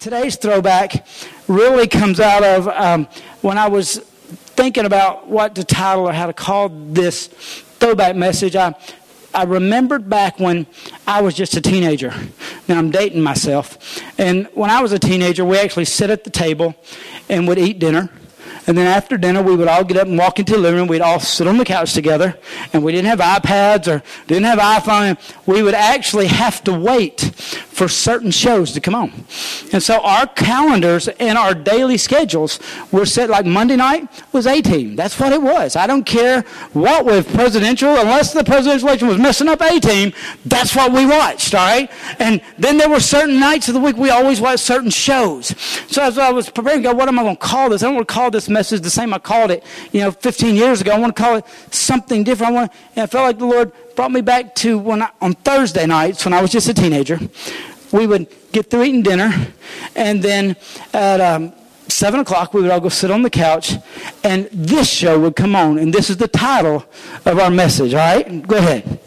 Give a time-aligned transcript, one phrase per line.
[0.00, 1.06] Today's throwback
[1.46, 3.06] really comes out of um,
[3.42, 3.98] when I was
[4.56, 8.56] thinking about what to title or how to call this throwback message.
[8.56, 8.74] I,
[9.34, 10.66] I remembered back when
[11.06, 12.14] I was just a teenager.
[12.66, 14.00] Now I'm dating myself.
[14.18, 16.74] And when I was a teenager, we actually sit at the table
[17.28, 18.08] and would eat dinner.
[18.66, 20.88] And then after dinner, we would all get up and walk into the living room.
[20.88, 22.38] We'd all sit on the couch together.
[22.72, 25.18] And we didn't have iPads or didn't have iPhone.
[25.46, 27.20] We would actually have to wait
[27.80, 29.10] for certain shows to come on.
[29.72, 32.60] And so our calendars and our daily schedules
[32.92, 34.96] were set like Monday night was A team.
[34.96, 35.76] That's what it was.
[35.76, 36.42] I don't care
[36.74, 40.12] what with presidential, unless the presidential election was messing up A team,
[40.44, 41.90] that's what we watched, all right?
[42.18, 45.54] And then there were certain nights of the week we always watched certain shows.
[45.88, 47.82] So as I was preparing, go, what am I going to call this?
[47.82, 50.54] I don't want to call this message the same I called it, you know, 15
[50.54, 50.92] years ago.
[50.92, 52.52] I want to call it something different.
[52.52, 55.34] I want, and I felt like the Lord brought me back to when I, on
[55.34, 57.18] Thursday nights when I was just a teenager.
[57.92, 59.32] We would get through eating dinner,
[59.96, 60.56] and then
[60.92, 61.52] at um,
[61.88, 63.74] seven o'clock we would all go sit on the couch,
[64.22, 66.84] and this show would come on, and this is the title
[67.26, 67.94] of our message.
[67.94, 69.00] All right, go ahead.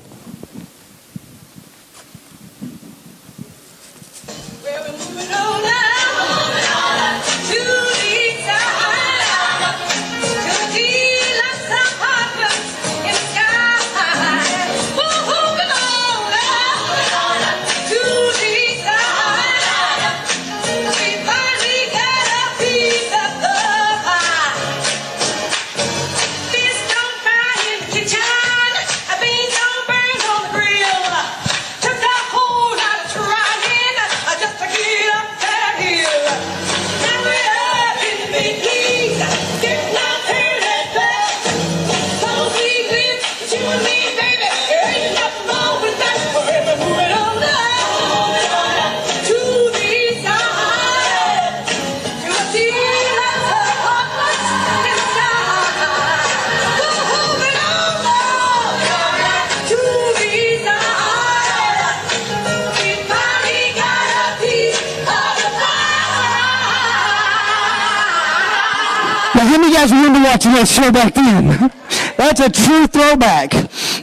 [69.73, 71.47] Guys remember watching that show back then?
[72.17, 73.53] That's a true throwback.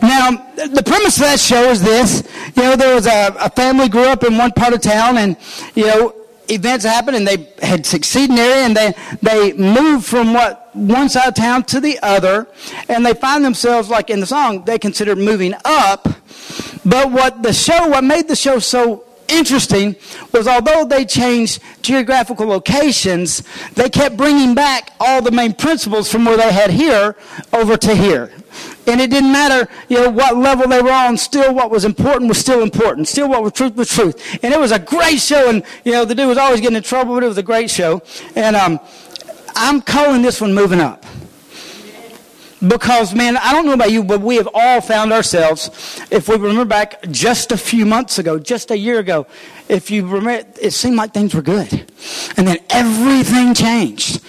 [0.02, 2.28] Now, the premise of that show is this.
[2.56, 5.36] You know, there was a, a family grew up in one part of town and,
[5.74, 6.14] you know,
[6.48, 10.74] events happened and they had succeeded in the area and they, they moved from what
[10.74, 12.48] one side of town to the other
[12.88, 16.08] and they find themselves like in the song they consider moving up
[16.84, 19.96] but what the show what made the show so interesting
[20.32, 23.42] was although they changed geographical locations,
[23.74, 27.16] they kept bringing back all the main principles from where they had here
[27.52, 28.30] over to here.
[28.86, 31.16] And it didn't matter, you know, what level they were on.
[31.16, 33.06] Still, what was important was still important.
[33.08, 34.38] Still, what was truth was truth.
[34.42, 35.48] And it was a great show.
[35.48, 37.70] And you know, the dude was always getting in trouble, but it was a great
[37.70, 38.02] show.
[38.34, 38.80] And um,
[39.54, 41.04] I'm calling this one "Moving Up."
[42.66, 45.70] Because, man, I don't know about you, but we have all found ourselves,
[46.10, 49.26] if we remember back just a few months ago, just a year ago,
[49.68, 51.72] if you remember, it seemed like things were good.
[52.36, 54.22] And then everything changed.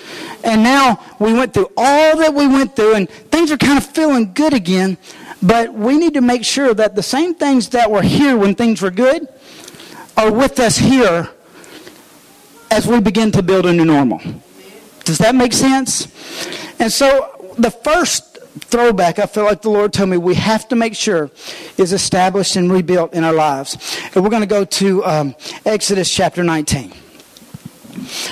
[0.46, 3.86] And now we went through all that we went through, and things are kind of
[3.86, 4.98] feeling good again.
[5.44, 8.82] But we need to make sure that the same things that were here when things
[8.82, 9.28] were good
[10.16, 11.30] are with us here
[12.70, 14.22] as we begin to build a new normal.
[15.04, 16.08] Does that make sense?
[16.80, 20.76] And so the first throwback I feel like the Lord told me we have to
[20.76, 21.32] make sure
[21.78, 23.78] is established and rebuilt in our lives.
[24.14, 25.36] And we're going to go to um,
[25.66, 26.94] Exodus chapter 19.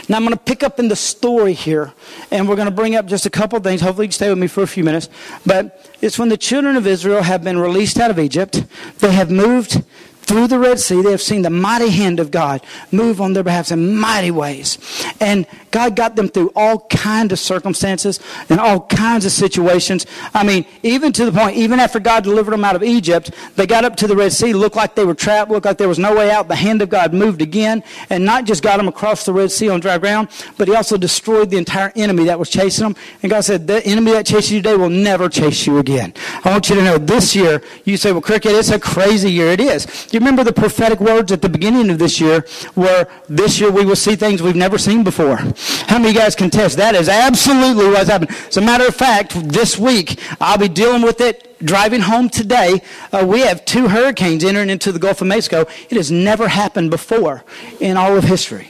[0.07, 1.93] Now I'm going to pick up in the story here,
[2.31, 3.81] and we're going to bring up just a couple things.
[3.81, 5.09] Hopefully, you can stay with me for a few minutes.
[5.45, 8.63] But it's when the children of Israel have been released out of Egypt.
[8.99, 9.83] They have moved
[10.29, 13.41] through the Red Sea, they have seen the mighty hand of God move on their
[13.41, 14.77] behalf in mighty ways.
[15.19, 18.19] And God got them through all kinds of circumstances
[18.49, 20.05] and all kinds of situations.
[20.33, 23.67] I mean, even to the point, even after God delivered them out of Egypt, they
[23.67, 25.99] got up to the Red Sea, looked like they were trapped, looked like there was
[25.99, 26.47] no way out.
[26.47, 29.69] The hand of God moved again and not just got them across the Red Sea
[29.69, 32.95] on dry ground, but He also destroyed the entire enemy that was chasing them.
[33.21, 36.13] And God said, the enemy that chases you today will never chase you again.
[36.43, 39.47] I want you to know this year, you say, well, Cricket, it's a crazy year.
[39.47, 39.85] It is.
[39.85, 42.45] Do you remember the prophetic words at the beginning of this year
[42.75, 45.39] where this year we will see things we've never seen before?
[45.87, 48.31] How many of you guys can test that is absolutely what's happened?
[48.47, 52.81] As a matter of fact, this week I'll be dealing with it driving home today.
[53.11, 55.65] Uh, we have two hurricanes entering into the Gulf of Mexico.
[55.89, 57.43] It has never happened before
[57.79, 58.69] in all of history.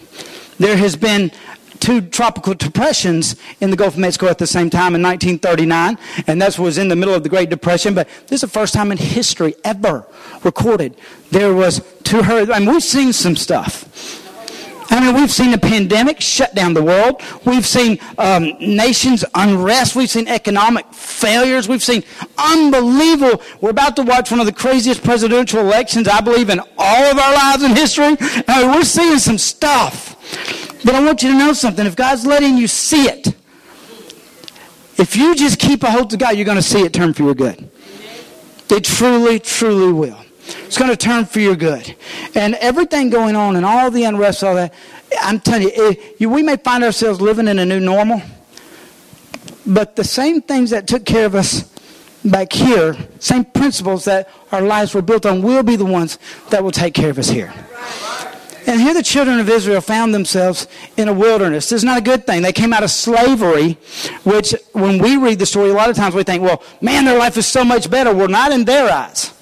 [0.57, 1.31] There has been
[1.80, 5.97] two tropical depressions in the Gulf of Mexico at the same time in 1939,
[6.27, 7.94] and that was in the middle of the Great Depression.
[7.94, 10.06] But this is the first time in history ever
[10.44, 10.97] recorded
[11.31, 12.56] there was two hurricanes.
[12.56, 14.25] I mean, we've seen some stuff.
[14.89, 17.21] I mean, we've seen a pandemic shut down the world.
[17.45, 19.95] We've seen um, nations unrest.
[19.95, 21.69] We've seen economic failures.
[21.69, 22.03] We've seen
[22.38, 23.41] unbelievable.
[23.62, 27.18] We're about to watch one of the craziest presidential elections, I believe, in all of
[27.18, 28.18] our lives in history.
[28.47, 30.15] I mean, we're seeing some stuff.
[30.83, 31.86] But I want you to know something.
[31.86, 33.36] If God's letting you see it,
[34.97, 37.24] if you just keep a hold to God, you're going to see it turn for
[37.24, 37.69] your good.
[38.69, 40.19] It truly, truly will.
[40.66, 41.96] It's going to turn for your good.
[42.36, 44.74] And everything going on and all the unrest, all that,
[45.22, 48.22] I'm telling you, it, you, we may find ourselves living in a new normal,
[49.66, 51.72] but the same things that took care of us
[52.24, 56.19] back here, same principles that our lives were built on, will be the ones
[56.50, 57.54] that will take care of us here.
[58.68, 61.69] And here the children of Israel found themselves in a wilderness.
[61.69, 62.44] This is not a good thing.
[62.44, 63.78] They came out of slavery,
[64.24, 67.18] which when we read the story, a lot of times we think, well, man, their
[67.18, 68.13] life is so much better.
[68.13, 69.34] Well, not in their eyes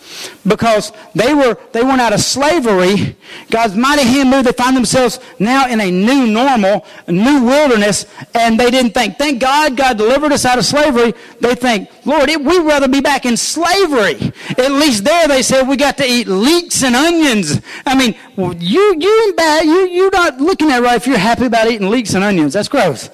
[0.45, 3.15] because they were they went out of slavery.
[3.49, 4.47] God's mighty hand moved.
[4.47, 9.17] They find themselves now in a new normal, a new wilderness, and they didn't think,
[9.17, 11.13] thank God God delivered us out of slavery.
[11.39, 14.31] They think, Lord, it, we'd rather be back in slavery.
[14.57, 17.61] At least there they said we got to eat leeks and onions.
[17.85, 18.15] I mean,
[18.59, 22.13] you you bad you you're not looking at right if you're happy about eating leeks
[22.13, 22.53] and onions.
[22.53, 23.09] That's gross.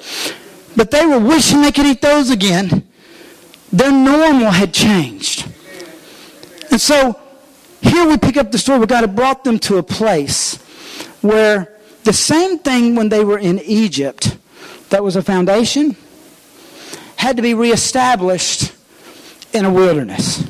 [0.76, 2.88] But they were wishing they could eat those again.
[3.72, 5.53] Their normal had changed.
[6.72, 7.20] And so
[7.82, 10.58] here we pick up the story where God had brought them to a place
[11.22, 14.38] where the same thing when they were in Egypt,
[14.90, 15.96] that was a foundation,
[17.16, 18.74] had to be reestablished
[19.54, 20.44] in a wilderness.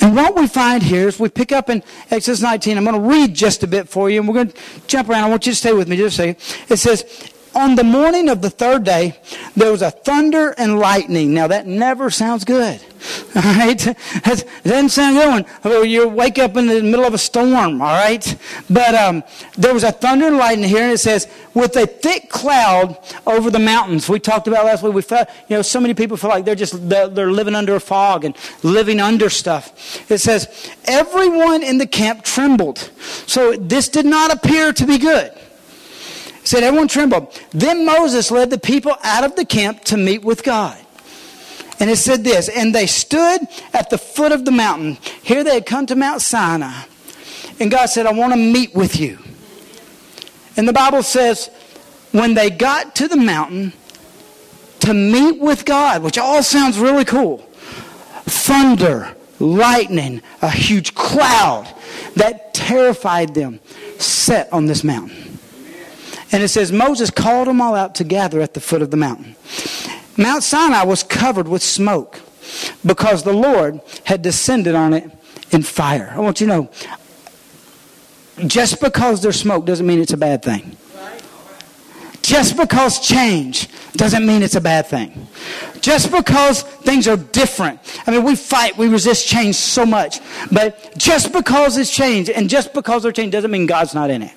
[0.00, 2.76] And what we find here is we pick up in Exodus 19.
[2.76, 5.24] I'm going to read just a bit for you, and we're going to jump around.
[5.24, 6.36] I want you to stay with me just a second.
[6.68, 9.18] It says, On the morning of the third day,
[9.56, 11.32] there was a thunder and lightning.
[11.32, 12.78] Now, that never sounds good.
[13.34, 13.86] All right?
[13.86, 17.94] It doesn't sound good when you wake up in the middle of a storm, all
[17.94, 18.36] right?
[18.68, 19.24] But um,
[19.56, 23.50] there was a thunder and lightning here, and it says, with a thick cloud over
[23.50, 24.06] the mountains.
[24.06, 26.54] We talked about last week, we felt, you know, so many people feel like they're
[26.54, 30.10] just, they're living under a fog and living under stuff.
[30.10, 32.90] It says, everyone in the camp trembled.
[33.26, 35.32] So this did not appear to be good.
[36.46, 37.36] Said, everyone trembled.
[37.50, 40.78] Then Moses led the people out of the camp to meet with God.
[41.80, 43.40] And it said this, and they stood
[43.72, 44.96] at the foot of the mountain.
[45.24, 46.84] Here they had come to Mount Sinai.
[47.58, 49.18] And God said, I want to meet with you.
[50.56, 51.50] And the Bible says,
[52.12, 53.72] when they got to the mountain
[54.80, 57.38] to meet with God, which all sounds really cool,
[58.24, 61.66] thunder, lightning, a huge cloud
[62.14, 63.58] that terrified them
[63.98, 65.25] set on this mountain.
[66.32, 68.96] And it says, Moses called them all out to gather at the foot of the
[68.96, 69.36] mountain.
[70.16, 72.20] Mount Sinai was covered with smoke
[72.84, 75.10] because the Lord had descended on it
[75.50, 76.12] in fire.
[76.14, 76.70] I want you to know
[78.46, 80.76] just because there's smoke doesn't mean it's a bad thing.
[82.22, 85.28] Just because change doesn't mean it's a bad thing.
[85.80, 87.78] Just because things are different.
[88.06, 90.20] I mean, we fight, we resist change so much.
[90.50, 94.22] But just because it's change and just because there's change doesn't mean God's not in
[94.22, 94.32] it.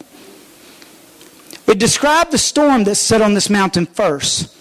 [1.69, 4.55] It described the storm that set on this mountain first.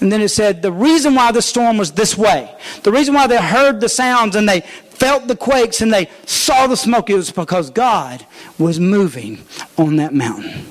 [0.00, 3.26] And then it said the reason why the storm was this way, the reason why
[3.26, 7.14] they heard the sounds and they felt the quakes and they saw the smoke, it
[7.14, 8.26] was because God
[8.58, 9.38] was moving
[9.76, 10.66] on that mountain.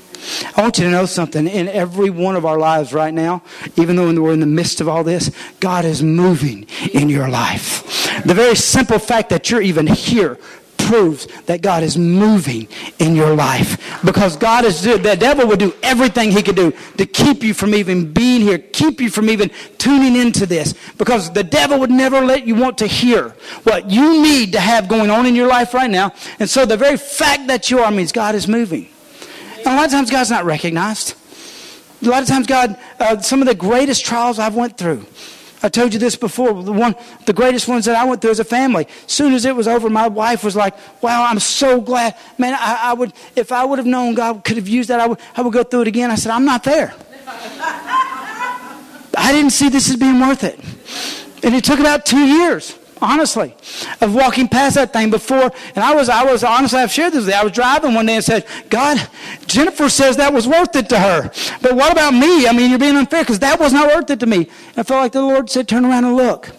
[0.57, 1.47] I want you to know something.
[1.47, 3.43] In every one of our lives right now,
[3.75, 8.23] even though we're in the midst of all this, God is moving in your life.
[8.25, 10.39] The very simple fact that you're even here
[10.85, 12.67] proves that God is moving
[12.99, 14.01] in your life.
[14.05, 17.73] Because God is, the devil would do everything he could do to keep you from
[17.73, 20.73] even being here, keep you from even tuning into this.
[20.97, 23.29] Because the devil would never let you want to hear
[23.63, 26.13] what you need to have going on in your life right now.
[26.39, 28.87] And so the very fact that you are means God is moving.
[29.57, 31.15] And a lot of times God's not recognized.
[32.03, 35.05] A lot of times God, uh, some of the greatest trials I've went through,
[35.63, 36.63] I told you this before.
[36.63, 36.95] The one,
[37.25, 38.87] the greatest ones that I went through as a family.
[39.07, 42.53] Soon as it was over, my wife was like, "Wow, I'm so glad, man.
[42.59, 45.19] I, I would, if I would have known God could have used that, I would,
[45.35, 46.93] I would go through it again." I said, "I'm not there.
[49.17, 50.59] I didn't see this as being worth it."
[51.43, 53.55] And it took about two years honestly,
[54.01, 55.51] of walking past that thing before.
[55.75, 57.39] And I was, I was honestly, I've shared this with you.
[57.39, 59.07] I was driving one day and said, God,
[59.45, 61.31] Jennifer says that was worth it to her.
[61.61, 62.47] But what about me?
[62.47, 64.49] I mean, you're being unfair because that was not worth it to me.
[64.75, 66.51] I felt like the Lord said, turn around and look.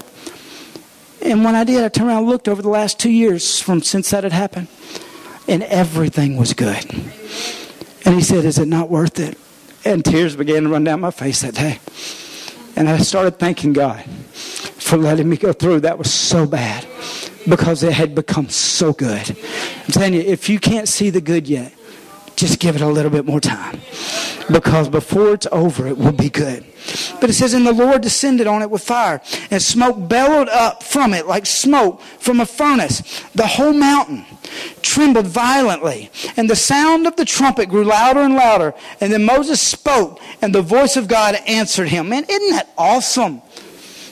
[1.21, 3.83] And when I did, I turned around and looked over the last two years from
[3.83, 4.69] since that had happened.
[5.49, 6.85] And everything was good.
[8.05, 9.39] And he said, Is it not worth it?
[9.85, 11.79] And tears began to run down my face that day.
[12.77, 14.05] And I started thanking God
[14.87, 15.81] for letting me go through.
[15.81, 16.87] That was so bad
[17.49, 19.37] because it had become so good.
[19.85, 21.73] I'm telling you, if you can't see the good yet,
[22.37, 23.81] just give it a little bit more time.
[24.49, 26.65] Because before it's over, it will be good.
[27.21, 30.85] But it says, And the Lord descended on it with fire, and smoke bellowed up
[30.85, 33.03] from it like smoke from a furnace.
[33.35, 34.25] The whole mountain
[34.83, 38.73] trembled violently, and the sound of the trumpet grew louder and louder.
[39.01, 42.11] And then Moses spoke, and the voice of God answered him.
[42.11, 43.43] Man, isn't that awesome?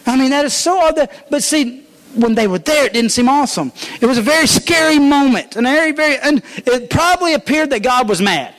[0.06, 1.08] I mean, that is so odd.
[1.30, 1.84] But see,
[2.14, 3.72] when they were there, it didn't seem awesome.
[4.00, 8.08] It was a very scary moment, and very, very, and it probably appeared that God
[8.08, 8.54] was mad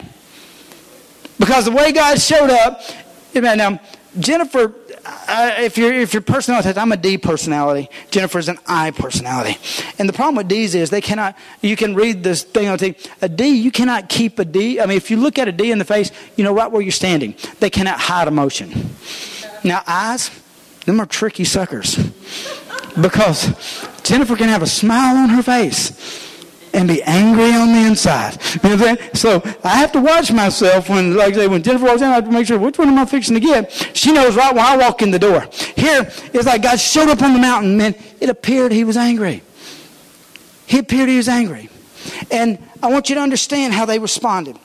[1.40, 2.82] because the way God showed up.
[3.34, 3.80] Now,
[4.18, 4.74] Jennifer,
[5.60, 7.90] if you're if your personality, I'm a D personality.
[8.12, 9.58] Jennifer's an I personality,
[10.00, 11.38] and the problem with D's is they cannot.
[11.62, 13.10] You can read this thing on TV.
[13.22, 14.80] A D, you cannot keep a D.
[14.80, 16.82] I mean, if you look at a D in the face, you know right where
[16.82, 17.36] you're standing.
[17.60, 18.96] They cannot hide emotion.
[19.64, 20.32] Now, I's,
[20.86, 21.98] them are tricky suckers
[23.00, 26.24] because Jennifer can have a smile on her face
[26.74, 28.38] and be angry on the inside.
[28.64, 28.98] You know saying?
[29.14, 32.16] So I have to watch myself when, like I say, when Jennifer walks in, I
[32.16, 33.72] have to make sure which one am I fixing to get.
[33.94, 35.48] She knows right when I walk in the door.
[35.76, 39.42] Here, it's like God showed up on the mountain, and it appeared he was angry.
[40.68, 41.70] He appeared he was angry.
[42.30, 44.60] And I want you to understand how they responded.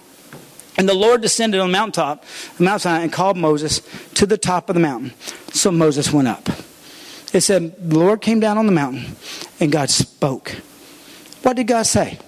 [0.76, 2.24] And the Lord descended on the mountaintop,
[2.56, 3.82] the mountain, and called Moses
[4.14, 5.12] to the top of the mountain.
[5.52, 6.48] So Moses went up.
[7.32, 9.16] It said, the Lord came down on the mountain
[9.60, 10.56] and God spoke.
[11.42, 12.18] What did God say?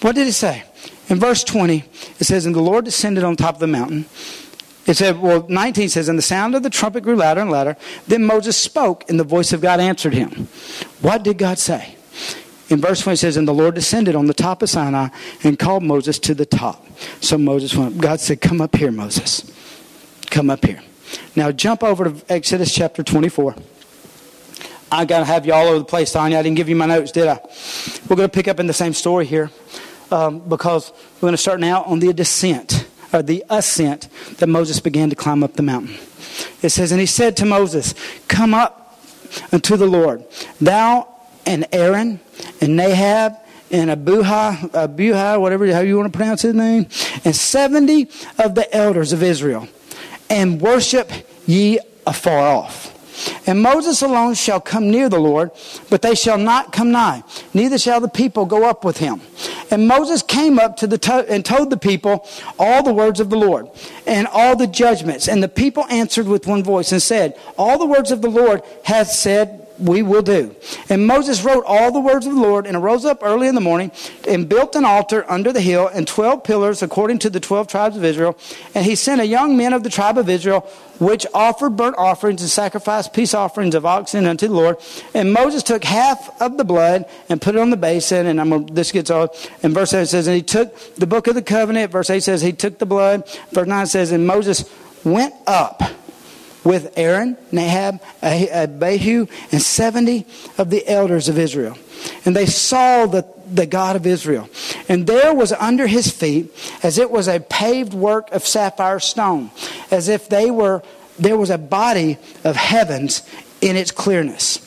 [0.00, 0.64] What did He say?
[1.08, 1.84] In verse 20,
[2.20, 4.06] it says, And the Lord descended on top of the mountain.
[4.86, 7.76] It said, well, 19 says, And the sound of the trumpet grew louder and louder.
[8.06, 10.48] Then Moses spoke, and the voice of God answered him.
[11.00, 11.96] What did God say?
[12.70, 15.08] In verse 20 it says, And the Lord descended on the top of Sinai
[15.42, 16.86] and called Moses to the top.
[17.20, 19.52] So Moses went, God said, Come up here, Moses.
[20.30, 20.80] Come up here.
[21.34, 23.56] Now jump over to Exodus chapter 24.
[24.92, 26.38] I got to have you all over the place, Tanya.
[26.38, 27.40] I didn't give you my notes, did I?
[28.08, 29.50] We're going to pick up in the same story here
[30.10, 34.08] um, because we're going to start now on the descent, or the ascent
[34.38, 35.96] that Moses began to climb up the mountain.
[36.62, 37.94] It says, And he said to Moses,
[38.26, 39.00] Come up
[39.52, 40.24] unto the Lord,
[40.60, 41.08] thou
[41.46, 42.20] and Aaron
[42.60, 43.38] and Nahab
[43.70, 46.86] and Abuha, Abuha, whatever how you want to pronounce his name,
[47.24, 49.68] and 70 of the elders of Israel,
[50.28, 51.10] and worship
[51.46, 52.96] ye afar off.
[53.46, 55.50] And Moses alone shall come near the Lord,
[55.90, 59.20] but they shall not come nigh, neither shall the people go up with him.
[59.70, 62.26] And Moses came up to the to- and told the people
[62.58, 63.68] all the words of the Lord
[64.06, 65.28] and all the judgments.
[65.28, 68.62] And the people answered with one voice and said, All the words of the Lord
[68.84, 70.54] hath said we will do.
[70.88, 73.60] And Moses wrote all the words of the Lord and arose up early in the
[73.60, 73.90] morning
[74.28, 77.96] and built an altar under the hill and twelve pillars according to the twelve tribes
[77.96, 78.36] of Israel.
[78.74, 80.60] And he sent a young man of the tribe of Israel,
[80.98, 84.76] which offered burnt offerings and sacrificed peace offerings of oxen unto the Lord.
[85.14, 88.26] And Moses took half of the blood and put it on the basin.
[88.26, 89.34] And I'm this gets all.
[89.62, 91.90] And verse 7 says, and he took the book of the covenant.
[91.90, 93.28] Verse 8 says, he took the blood.
[93.52, 94.68] Verse 9 says, and Moses
[95.04, 95.82] went up
[96.64, 100.26] with Aaron, Nahab, Abihu, and 70
[100.58, 101.76] of the elders of Israel.
[102.24, 104.48] And they saw the, the God of Israel.
[104.88, 109.50] And there was under his feet, as it was a paved work of sapphire stone,
[109.90, 110.82] as if they were,
[111.18, 113.22] there was a body of heavens
[113.60, 114.66] in its clearness.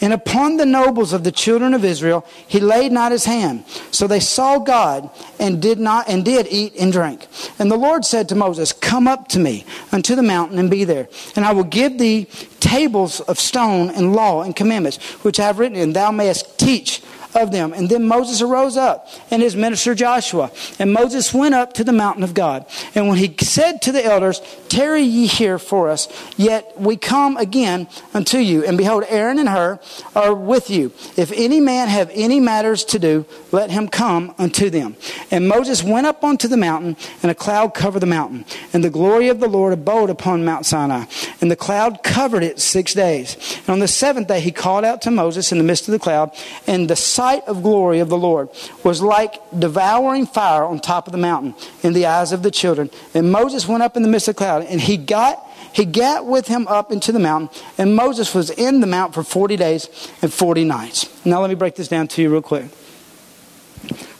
[0.00, 3.64] And upon the nobles of the children of Israel he laid not his hand.
[3.90, 7.26] So they saw God and did not and did eat and drink.
[7.58, 10.84] And the Lord said to Moses, Come up to me unto the mountain and be
[10.84, 11.08] there.
[11.36, 12.26] And I will give thee
[12.60, 17.02] tables of stone and law and commandments, which I have written, and thou mayest teach
[17.34, 17.72] of them.
[17.72, 20.50] And then Moses arose up and his minister Joshua.
[20.78, 22.66] And Moses went up to the mountain of God.
[22.94, 27.36] And when he said to the elders, Tarry ye here for us, yet we come
[27.36, 28.64] again unto you.
[28.64, 29.78] And behold, Aaron and Hur
[30.16, 30.92] are with you.
[31.16, 34.96] If any man have any matters to do, let him come unto them.
[35.30, 38.44] And Moses went up unto the mountain, and a cloud covered the mountain.
[38.72, 41.04] And the glory of the Lord abode upon Mount Sinai.
[41.40, 43.36] And the cloud covered it six days.
[43.60, 45.98] And on the seventh day he called out to Moses in the midst of the
[45.98, 46.32] cloud,
[46.66, 48.50] and the sight of glory of the Lord
[48.82, 52.90] was like devouring fire on top of the mountain in the eyes of the children.
[53.14, 56.26] And Moses went up in the midst of the cloud, and he got he got
[56.26, 59.88] with him up into the mountain, and Moses was in the mount for 40 days
[60.22, 61.08] and 40 nights.
[61.24, 62.66] Now, let me break this down to you real quick.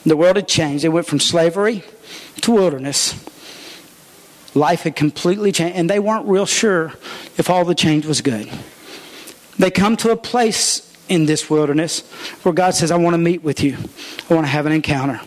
[0.04, 0.84] The world had changed.
[0.84, 1.84] It went from slavery
[2.40, 3.14] to wilderness.
[4.54, 6.94] Life had completely changed, and they weren't real sure
[7.36, 8.50] if all the change was good.
[9.56, 12.00] They come to a place in this wilderness
[12.42, 13.76] where God says, I want to meet with you,
[14.30, 15.20] I want to have an encounter.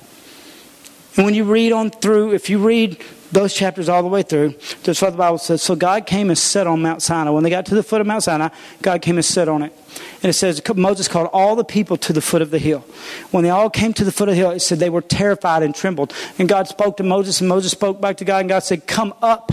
[1.15, 4.55] And when you read on through, if you read those chapters all the way through.
[4.83, 5.61] That's what the Bible says.
[5.61, 7.31] So God came and sat on Mount Sinai.
[7.31, 8.49] When they got to the foot of Mount Sinai,
[8.81, 9.73] God came and sat on it.
[10.21, 12.85] And it says Moses called all the people to the foot of the hill.
[13.31, 15.63] When they all came to the foot of the hill, it said they were terrified
[15.63, 16.13] and trembled.
[16.37, 19.13] And God spoke to Moses, and Moses spoke back to God, and God said, Come
[19.21, 19.51] up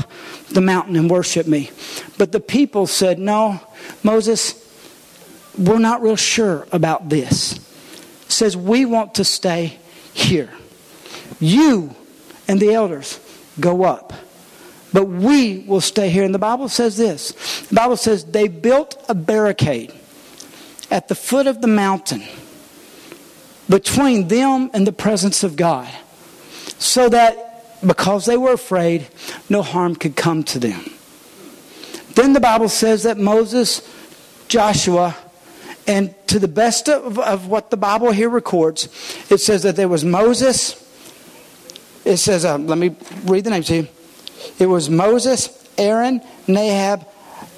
[0.50, 1.70] the mountain and worship me.
[2.18, 3.60] But the people said, No,
[4.02, 4.52] Moses,
[5.58, 7.60] we're not real sure about this.
[8.28, 9.78] Says, We want to stay
[10.12, 10.50] here.
[11.40, 11.94] You
[12.48, 13.20] and the elders
[13.60, 14.12] go up.
[14.92, 16.24] But we will stay here.
[16.24, 17.32] And the Bible says this
[17.68, 19.92] the Bible says they built a barricade
[20.90, 22.22] at the foot of the mountain
[23.68, 25.92] between them and the presence of God
[26.78, 29.08] so that because they were afraid,
[29.48, 30.84] no harm could come to them.
[32.14, 33.82] Then the Bible says that Moses,
[34.48, 35.16] Joshua,
[35.86, 38.86] and to the best of, of what the Bible here records,
[39.30, 40.80] it says that there was Moses.
[42.04, 43.88] It says, uh, let me read the names to you.
[44.58, 47.06] It was Moses, Aaron, Nahab,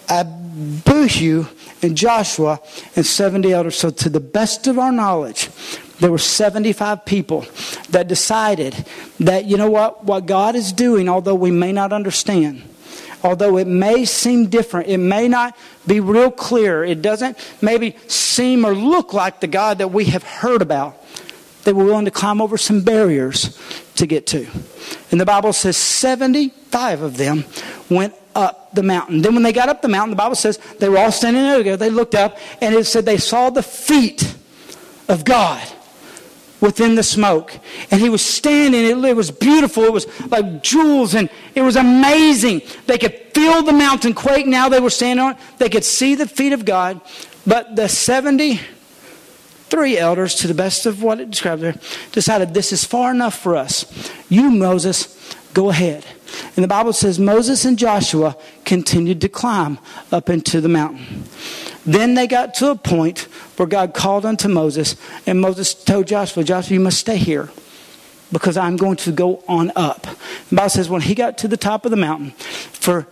[0.08, 1.46] Abihu,
[1.82, 2.60] and Joshua,
[2.94, 3.76] and 70 elders.
[3.76, 5.50] So, to the best of our knowledge,
[5.98, 7.46] there were 75 people
[7.90, 8.86] that decided
[9.20, 12.62] that, you know what, what God is doing, although we may not understand,
[13.22, 15.56] although it may seem different, it may not
[15.86, 20.22] be real clear, it doesn't maybe seem or look like the God that we have
[20.22, 21.02] heard about,
[21.64, 23.58] they were willing to climb over some barriers
[23.96, 24.46] to get to.
[25.10, 27.44] And the Bible says 75 of them
[27.90, 29.22] went up the mountain.
[29.22, 31.58] Then when they got up the mountain, the Bible says they were all standing there
[31.58, 31.76] together.
[31.76, 34.34] They looked up and it said they saw the feet
[35.08, 35.66] of God
[36.60, 37.58] within the smoke.
[37.90, 38.84] And he was standing.
[38.84, 39.84] It, was beautiful.
[39.84, 42.62] It was like jewels and it was amazing.
[42.86, 45.38] They could feel the mountain quake now they were standing on it.
[45.58, 47.00] They could see the feet of God.
[47.46, 51.74] But the 73 elders, to the best of what it described there,
[52.12, 54.10] decided this is far enough for us.
[54.28, 55.16] You, Moses,
[55.54, 56.04] go ahead.
[56.54, 59.78] And the Bible says Moses and Joshua continued to climb
[60.10, 61.24] up into the mountain.
[61.84, 63.20] Then they got to a point
[63.56, 67.50] where God called unto Moses, and Moses told Joshua, Joshua, you must stay here
[68.32, 70.02] because I'm going to go on up.
[70.50, 73.02] The Bible says when he got to the top of the mountain, for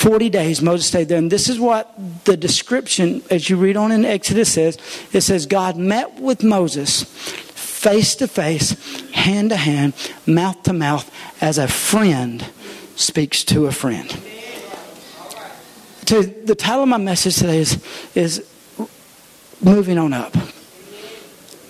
[0.00, 1.18] 40 days Moses stayed there.
[1.18, 1.92] And this is what
[2.24, 4.78] the description, as you read on in Exodus, says.
[5.12, 8.72] It says, God met with Moses face to face,
[9.10, 9.94] hand to hand,
[10.26, 12.46] mouth to mouth, as a friend
[13.00, 14.10] speaks to a friend.
[16.06, 17.82] So the title of my message today is,
[18.14, 18.44] is
[19.62, 20.34] Moving On Up.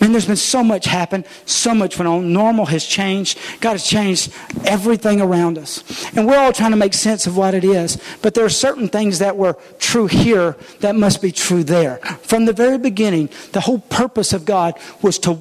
[0.01, 2.33] Man, there's been so much happen, so much went on.
[2.33, 3.39] Normal has changed.
[3.61, 4.33] God has changed
[4.65, 5.85] everything around us.
[6.17, 7.99] And we're all trying to make sense of what it is.
[8.23, 11.99] But there are certain things that were true here that must be true there.
[12.23, 15.39] From the very beginning, the whole purpose of God was to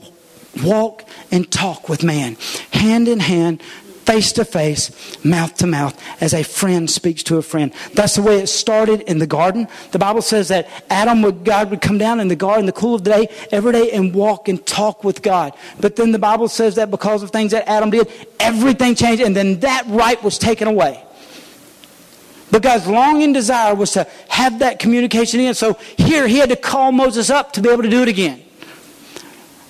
[0.62, 2.36] walk and talk with man,
[2.74, 3.62] hand in hand,
[4.10, 7.72] face to face, mouth to mouth, as a friend speaks to a friend.
[7.94, 9.68] That's the way it started in the garden.
[9.92, 12.72] The Bible says that Adam would, God would come down in the garden, in the
[12.72, 15.54] cool of the day, every day, and walk and talk with God.
[15.80, 19.36] But then the Bible says that because of things that Adam did, everything changed, and
[19.36, 21.04] then that right was taken away.
[22.50, 25.54] But God's longing desire was to have that communication again.
[25.54, 28.44] So here he had to call Moses up to be able to do it again.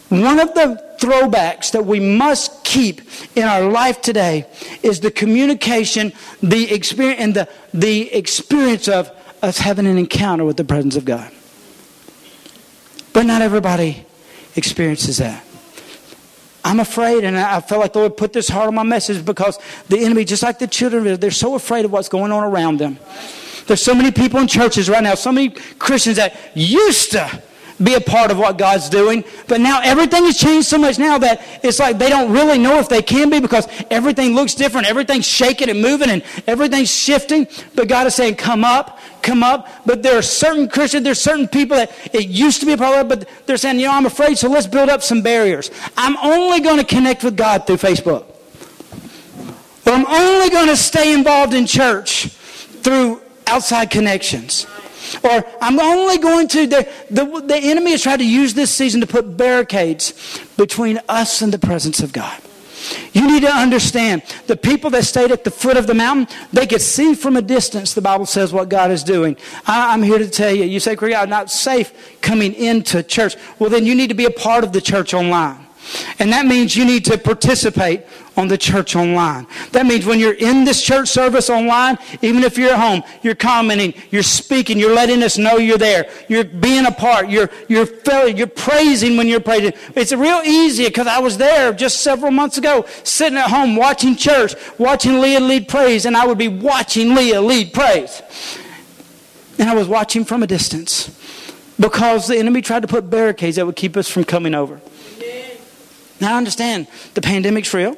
[0.10, 3.02] One of the throwbacks that we must keep
[3.36, 4.48] in our life today
[4.82, 10.58] is the communication, the experience, and the, the experience of us having an encounter with
[10.58, 11.32] the presence of God.
[13.14, 14.06] But not everybody
[14.56, 15.44] experiences that.
[16.66, 19.58] I'm afraid, and I feel like the Lord put this hard on my message because
[19.88, 23.00] the enemy, just like the children, they're so afraid of what's going on around them.
[23.68, 27.42] There's so many people in churches right now, so many Christians that used to
[27.84, 29.24] be a part of what God's doing.
[29.48, 32.80] But now everything has changed so much now that it's like they don't really know
[32.80, 34.88] if they can be because everything looks different.
[34.88, 37.48] Everything's shaking and moving and everything's shifting.
[37.76, 39.68] But God is saying, come up, come up.
[39.86, 43.00] But there are certain Christians, there's certain people that it used to be a part
[43.00, 45.72] of, but they're saying, you know, I'm afraid, so let's build up some barriers.
[45.98, 48.26] I'm only going to connect with God through Facebook.
[49.86, 52.28] Or I'm only going to stay involved in church
[52.84, 54.68] through outside connections.
[55.24, 59.02] Or I'm only going to, the, the, the enemy has tried to use this season
[59.02, 62.42] to put barricades between us and the presence of God.
[63.14, 66.66] You need to understand the people that stayed at the foot of the mountain, they
[66.66, 69.38] could see from a distance, the Bible says, what God is doing.
[69.66, 73.36] I, am here to tell you, you say, Craig, I'm not safe coming into church.
[73.60, 75.66] Well, then you need to be a part of the church online.
[76.20, 78.04] And that means you need to participate
[78.40, 79.46] on the church online.
[79.74, 83.36] That means when you're in this church service online, even if you're at home, you're
[83.36, 86.10] commenting, you're speaking, you're letting us know you're there.
[86.30, 87.30] You're being a part.
[87.30, 89.74] You're, you're, feeling, you're praising when you're praising.
[89.96, 94.16] It's real easy because I was there just several months ago, sitting at home watching
[94.16, 98.22] church, watching Leah lead praise, and I would be watching Leah lead praise.
[99.58, 101.16] And I was watching from a distance
[101.78, 104.80] because the enemy tried to put barricades that would keep us from coming over.
[106.22, 107.98] Now I understand the pandemic's real.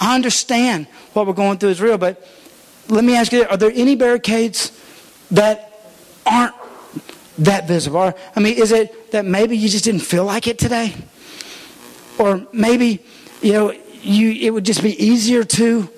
[0.00, 2.26] I understand what we're going through is real, but
[2.88, 4.72] let me ask you, are there any barricades
[5.30, 5.80] that
[6.26, 6.54] aren't
[7.38, 8.12] that visible?
[8.34, 10.94] I mean, is it that maybe you just didn't feel like it today?
[12.18, 13.04] Or maybe,
[13.42, 15.88] you know, you, it would just be easier to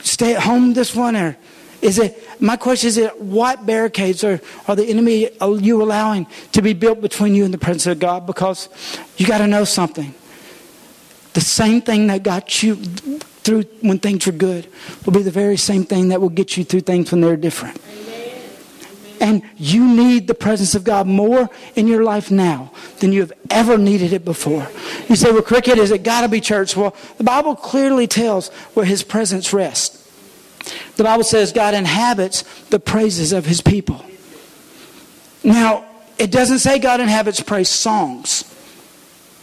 [0.00, 1.16] stay at home this one?
[1.16, 1.36] Or
[1.80, 6.62] is it, my question is, what barricades are, are the enemy, are you allowing to
[6.62, 8.26] be built between you and the presence of God?
[8.26, 8.68] Because
[9.16, 10.14] you got to know something.
[11.34, 14.68] The same thing that got you through when things were good
[15.04, 17.80] will be the very same thing that will get you through things when they're different.
[19.20, 23.32] And you need the presence of God more in your life now than you have
[23.50, 24.68] ever needed it before.
[25.08, 26.76] You say, well, cricket, is it got to be church?
[26.76, 30.00] Well, the Bible clearly tells where his presence rests.
[30.96, 34.04] The Bible says God inhabits the praises of his people.
[35.44, 35.84] Now,
[36.18, 38.51] it doesn't say God inhabits praise songs.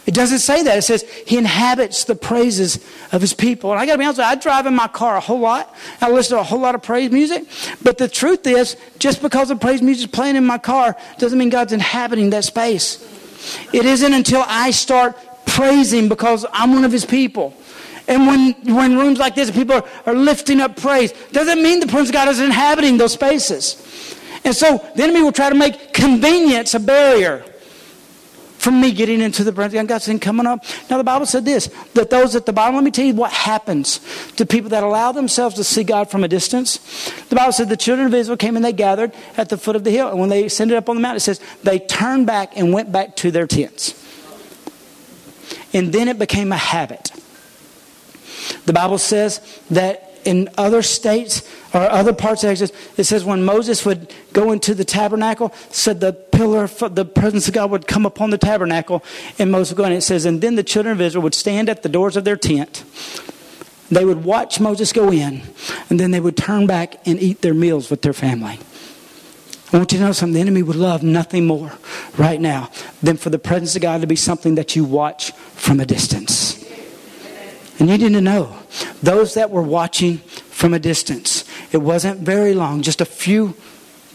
[0.06, 0.78] It doesn't say that.
[0.78, 3.70] It says he inhabits the praises of his people.
[3.70, 5.38] And I got to be honest with you, I drive in my car a whole
[5.38, 5.74] lot.
[6.00, 7.44] I listen to a whole lot of praise music.
[7.82, 11.38] But the truth is, just because the praise music is playing in my car doesn't
[11.38, 13.06] mean God's inhabiting that space.
[13.72, 17.54] It isn't until I start praising because I'm one of his people.
[18.08, 21.86] And when, when rooms like this, people are, are lifting up praise, doesn't mean the
[21.86, 23.86] presence of God is inhabiting those spaces.
[24.44, 27.44] And so the enemy will try to make convenience a barrier
[28.60, 30.62] from me getting into the presence of God saying, coming up.
[30.90, 33.32] Now, the Bible said this that those at the bottom, let me tell you what
[33.32, 34.00] happens
[34.36, 36.76] to people that allow themselves to see God from a distance.
[37.30, 39.84] The Bible said the children of Israel came and they gathered at the foot of
[39.84, 40.08] the hill.
[40.08, 42.92] And when they ascended up on the mountain, it says they turned back and went
[42.92, 43.94] back to their tents.
[45.72, 47.12] And then it became a habit.
[48.66, 53.44] The Bible says that in other states or other parts of Exodus, it says when
[53.44, 58.06] Moses would go into the tabernacle, said the pillar, the presence of God would come
[58.06, 59.04] upon the tabernacle,
[59.38, 59.92] and Moses would go in.
[59.92, 62.36] It says, and then the children of Israel would stand at the doors of their
[62.36, 62.84] tent.
[63.90, 65.42] They would watch Moses go in,
[65.88, 68.58] and then they would turn back and eat their meals with their family.
[69.72, 70.34] I want you to know something.
[70.34, 71.72] The enemy would love nothing more
[72.16, 72.70] right now
[73.02, 76.64] than for the presence of God to be something that you watch from a distance.
[77.80, 78.56] And you to know
[79.02, 83.54] those that were watching from a distance, it wasn't very long, just a few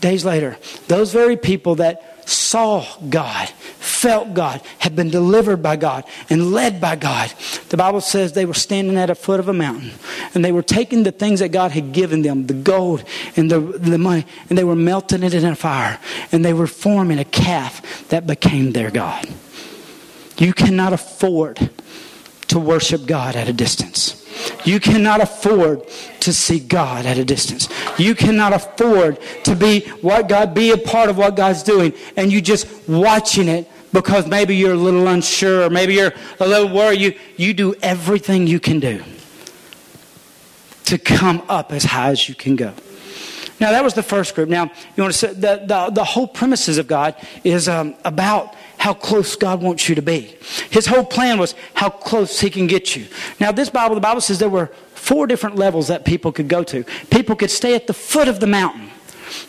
[0.01, 6.04] days later, those very people that saw God, felt God, had been delivered by God,
[6.30, 7.34] and led by God.
[7.69, 9.91] The Bible says they were standing at a foot of a mountain
[10.34, 13.04] and they were taking the things that God had given them, the gold
[13.36, 15.99] and the, the money, and they were melting it in a fire
[16.32, 19.28] and they were forming a calf that became their God.
[20.38, 21.69] You cannot afford
[22.47, 24.21] to worship God at a distance.
[24.65, 25.88] You cannot afford
[26.21, 27.69] to see God at a distance.
[27.97, 32.31] You cannot afford to be what God, be a part of what God's doing, and
[32.31, 36.99] you just watching it because maybe you're a little unsure, maybe you're a little worried.
[36.99, 39.03] You, you do everything you can do
[40.86, 42.73] to come up as high as you can go.
[43.60, 44.49] Now, that was the first group.
[44.49, 48.53] Now, you want to say the, the, the whole premises of God is um, about
[48.85, 50.37] how close God wants you to be.
[50.69, 53.07] His whole plan was how close He can get you.
[53.39, 56.63] Now, this Bible, the Bible says there were four different levels that people could go
[56.65, 56.83] to.
[57.09, 58.91] People could stay at the foot of the mountain,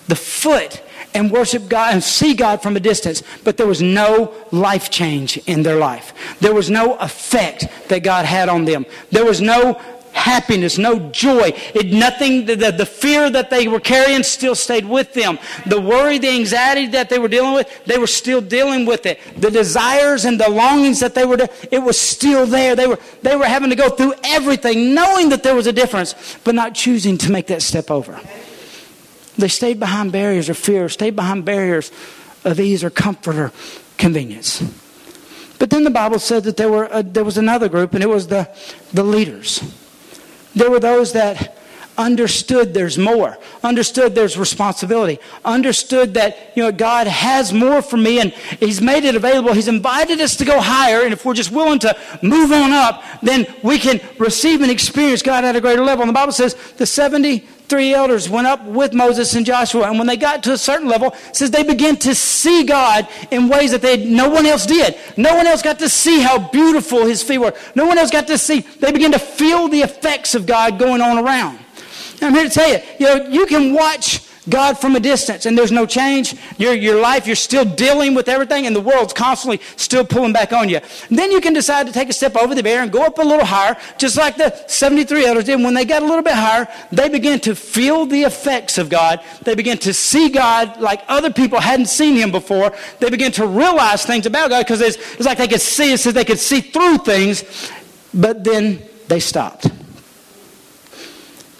[0.09, 4.33] the foot, and worship God and see God from a distance, but there was no
[4.53, 6.14] life change in their life.
[6.40, 8.87] There was no effect that God had on them.
[9.11, 9.79] There was no
[10.17, 11.53] happiness, no joy.
[11.75, 15.39] It, nothing, the, the, fear that they were carrying still stayed with them.
[15.67, 19.21] The worry, the anxiety that they were dealing with, they were still dealing with it.
[19.37, 21.37] The desires and the longings that they were,
[21.71, 22.75] it was still there.
[22.75, 26.15] They were, they were having to go through everything, knowing that there was a difference,
[26.43, 28.19] but not choosing to make that step over.
[29.37, 31.93] They stayed behind barriers of fear, stayed behind barriers
[32.43, 33.53] of ease or comfort or
[33.99, 34.63] convenience.
[35.59, 38.09] But then the Bible said that there, were a, there was another group, and it
[38.09, 38.49] was the,
[38.95, 39.63] the leaders.
[40.57, 41.57] There were those that
[41.99, 48.21] understood there's more, understood there's responsibility, understood that, you know, God has more for me
[48.21, 49.53] and He's made it available.
[49.53, 51.03] He's invited us to go higher.
[51.03, 55.23] And if we're just willing to move on up, then we can receive and experience
[55.23, 56.03] God at a greater level.
[56.03, 59.99] And the Bible says the 70 three elders went up with Moses and Joshua, and
[59.99, 63.71] when they got to a certain level, says they began to see God in ways
[63.73, 64.97] that they no one else did.
[65.17, 67.55] No one else got to see how beautiful His feet were.
[67.75, 68.61] No one else got to see.
[68.61, 71.59] They began to feel the effects of God going on around.
[72.23, 75.57] I'm here to tell you, you know, you can watch God from a distance and
[75.59, 76.37] there's no change.
[76.59, 80.53] Your, your life, you're still dealing with everything and the world's constantly still pulling back
[80.53, 80.81] on you.
[81.09, 83.19] And then you can decide to take a step over the bear and go up
[83.19, 85.63] a little higher, just like the 73 elders did.
[85.63, 89.21] When they got a little bit higher, they began to feel the effects of God.
[89.43, 92.73] They began to see God like other people hadn't seen him before.
[93.01, 95.99] They began to realize things about God because it's, it's like they could see, it
[95.99, 97.45] says they could see through things,
[98.15, 99.67] but then they stopped.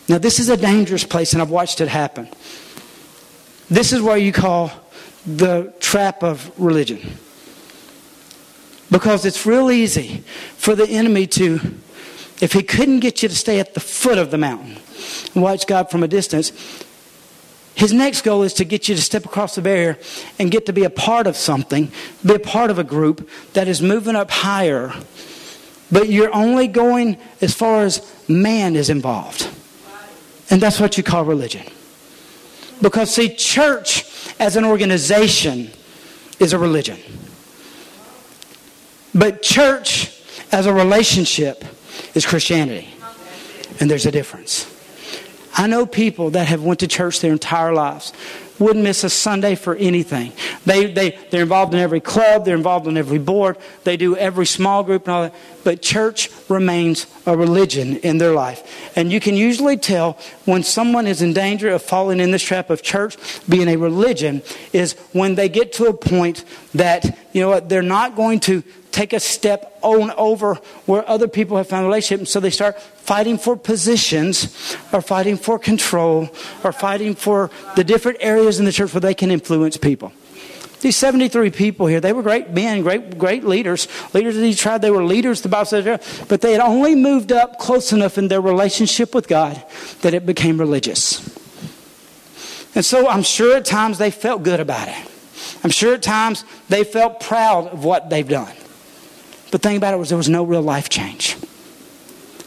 [0.09, 2.29] Now, this is a dangerous place, and I've watched it happen.
[3.69, 4.71] This is what you call
[5.27, 7.19] the trap of religion.
[8.91, 10.23] Because it's real easy
[10.57, 11.61] for the enemy to,
[12.41, 14.77] if he couldn't get you to stay at the foot of the mountain
[15.35, 16.53] and watch God from a distance,
[17.75, 19.99] his next goal is to get you to step across the barrier
[20.39, 21.91] and get to be a part of something,
[22.25, 24.95] be a part of a group that is moving up higher.
[25.91, 29.51] But you're only going as far as man is involved.
[30.49, 31.67] And that's what you call religion.
[32.81, 34.05] Because, see, church
[34.39, 35.71] as an organization
[36.39, 36.99] is a religion.
[39.15, 41.65] But church as a relationship
[42.15, 42.89] is Christianity.
[43.81, 44.73] And there's a difference.
[45.55, 48.13] I know people that have went to church their entire lives
[48.59, 50.33] wouldn't miss a Sunday for anything.
[50.65, 54.47] They, they, they're involved in every club, they're involved in every board, they do every
[54.47, 55.35] small group and all that.
[55.65, 58.97] But church remains a religion in their life.
[58.97, 62.71] And you can usually tell when someone is in danger of falling in this trap
[62.71, 63.17] of church
[63.49, 64.43] being a religion
[64.73, 68.63] is when they get to a point that, you know what, they're not going to
[68.97, 70.55] take a step on over
[70.87, 72.21] where other people have found a relationship.
[72.21, 76.31] And so they start fighting for positions or fighting for control
[76.65, 80.13] or fighting for the different areas in the church where they can influence people.
[80.81, 83.87] These 73 people here, they were great men, great, great leaders.
[84.15, 87.33] Leaders of each tribe, they were leaders, the Bible says, but they had only moved
[87.33, 89.63] up close enough in their relationship with God
[90.01, 91.21] that it became religious.
[92.75, 95.11] And so I'm sure at times they felt good about it.
[95.63, 98.55] I'm sure at times they felt proud of what they've done.
[99.51, 101.37] But the thing about it was there was no real life change.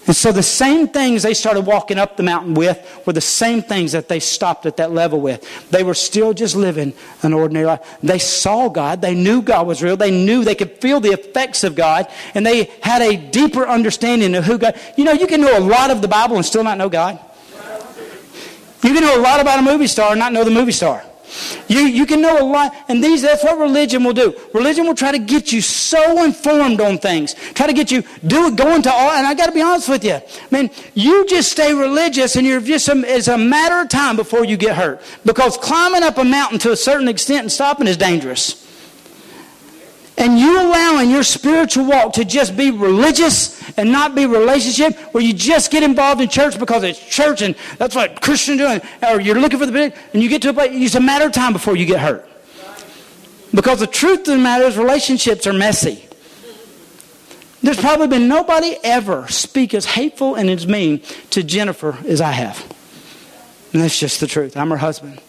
[0.10, 3.62] And so the same things they started walking up the mountain with were the same
[3.62, 5.70] things that they stopped at that level with.
[5.70, 7.98] They were still just living an ordinary life.
[8.02, 9.04] They saw God.
[9.04, 9.96] They knew God was real.
[9.96, 12.08] They knew they could feel the effects of God.
[12.34, 14.80] And they had a deeper understanding of who God.
[14.98, 17.20] You know, you can know a lot of the Bible and still not know God.
[18.82, 21.04] You can know a lot about a movie star and not know the movie star.
[21.68, 24.36] You, you can know a lot, and these, that's what religion will do.
[24.54, 28.48] Religion will try to get you so informed on things, try to get you do
[28.48, 30.16] it, going to all, and I got to be honest with you.
[30.16, 34.16] I mean, you just stay religious, and you're just, a, it's a matter of time
[34.16, 35.02] before you get hurt.
[35.26, 38.69] Because climbing up a mountain to a certain extent and stopping is dangerous
[40.20, 45.24] and you allowing your spiritual walk to just be religious and not be relationship, where
[45.24, 49.22] you just get involved in church because it's church and that's what Christians doing, or
[49.22, 51.32] you're looking for the big, and you get to a place, it's a matter of
[51.32, 52.30] time before you get hurt.
[53.54, 56.06] Because the truth of the matter is relationships are messy.
[57.64, 61.02] There's probably been nobody ever speak as hateful and as mean
[61.32, 62.62] to Jennifer as I have.
[63.74, 64.56] And that's just the truth.
[64.58, 65.22] I'm her husband.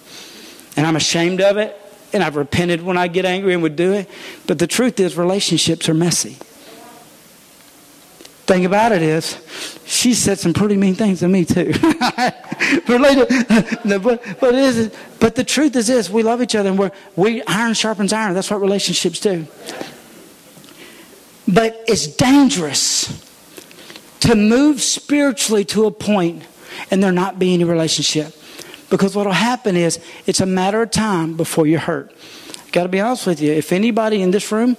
[0.76, 1.80] And I'm ashamed of it
[2.12, 4.09] and I've repented when I get angry and would do it.
[4.46, 6.37] But the truth is, relationships are messy.
[8.46, 9.38] Thing about it is,
[9.87, 11.73] she said some pretty mean things to me too.
[12.87, 13.01] But,
[14.40, 17.42] but, it is, but the truth is this: we love each other, and we're, we
[17.44, 18.35] iron sharpens iron.
[18.35, 19.46] That's what relationships do.
[21.49, 23.27] But it's dangerous
[24.20, 26.44] to move spiritually to a point
[26.90, 28.35] and there not be any relationship.
[28.90, 32.12] Because what will happen is it's a matter of time before you're hurt.
[32.72, 33.53] Got to be honest with you.
[33.53, 34.76] If anybody in this room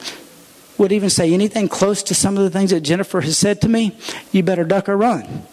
[0.78, 3.70] would even say anything close to some of the things that Jennifer has said to
[3.70, 3.96] me,
[4.32, 5.44] you better duck or run.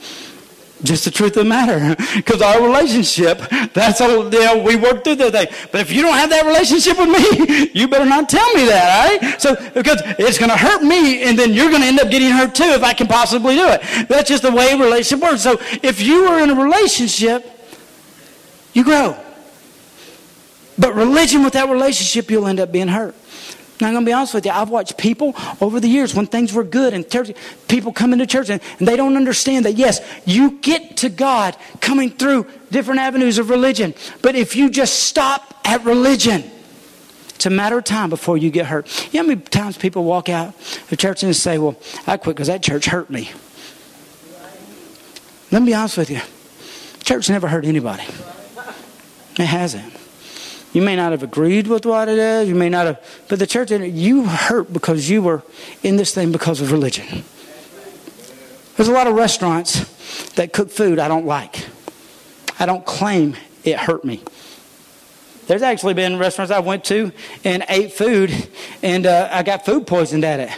[0.83, 1.97] Just the truth of the matter.
[2.15, 3.39] Because our relationship,
[3.73, 5.47] that's all, you know, we work through the thing.
[5.71, 9.21] But if you don't have that relationship with me, you better not tell me that,
[9.23, 9.41] all right?
[9.41, 12.65] So, because it's to hurt me, and then you're to end up getting hurt too
[12.65, 14.09] if I can possibly do it.
[14.09, 15.43] That's just the way relationship works.
[15.43, 17.58] So, if you are in a relationship,
[18.79, 19.17] you grow.
[20.79, 23.15] But religion without relationship, you'll end up being hurt.
[23.81, 24.53] Now, I'm going to be honest with you.
[24.53, 27.07] I've watched people over the years when things were good and
[27.69, 31.57] people come into church and, and they don't understand that, yes, you get to God
[31.81, 33.95] coming through different avenues of religion.
[34.23, 36.45] But if you just stop at religion,
[37.35, 38.87] it's a matter of time before you get hurt.
[39.13, 40.49] You know how many times people walk out
[40.91, 43.31] of church and say, Well, I quit because that church hurt me.
[45.53, 46.21] Let me be honest with you.
[47.05, 48.03] Church never hurt anybody.
[49.39, 49.93] It hasn't.
[50.73, 52.49] You may not have agreed with what it is.
[52.49, 55.43] You may not have, but the church, you hurt because you were
[55.83, 57.25] in this thing because of religion.
[58.77, 61.67] There's a lot of restaurants that cook food I don't like.
[62.61, 64.23] I don't claim it hurt me.
[65.47, 67.11] There's actually been restaurants I went to
[67.43, 68.31] and ate food,
[68.83, 70.51] and uh, I got food poisoned at it.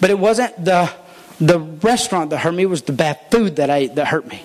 [0.00, 0.90] But it wasn't the
[1.40, 4.26] the restaurant that hurt me; it was the bad food that I ate that hurt
[4.28, 4.44] me.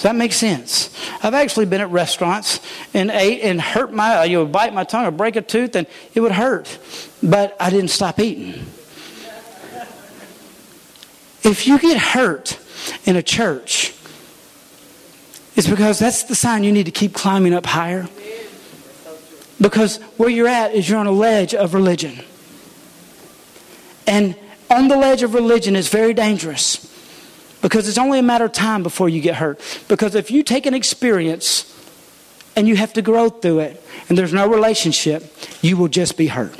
[0.00, 0.88] Does that make sense?
[1.22, 2.60] I've actually been at restaurants
[2.94, 5.86] and ate and hurt my, you would bite my tongue or break a tooth and
[6.14, 6.78] it would hurt.
[7.22, 8.64] But I didn't stop eating.
[11.42, 12.58] If you get hurt
[13.04, 13.94] in a church,
[15.54, 18.08] it's because that's the sign you need to keep climbing up higher.
[19.60, 22.20] Because where you're at is you're on a ledge of religion.
[24.06, 24.34] And
[24.70, 26.89] on the ledge of religion is very dangerous.
[27.62, 29.60] Because it's only a matter of time before you get hurt.
[29.88, 31.66] Because if you take an experience
[32.56, 36.28] and you have to grow through it and there's no relationship, you will just be
[36.28, 36.58] hurt.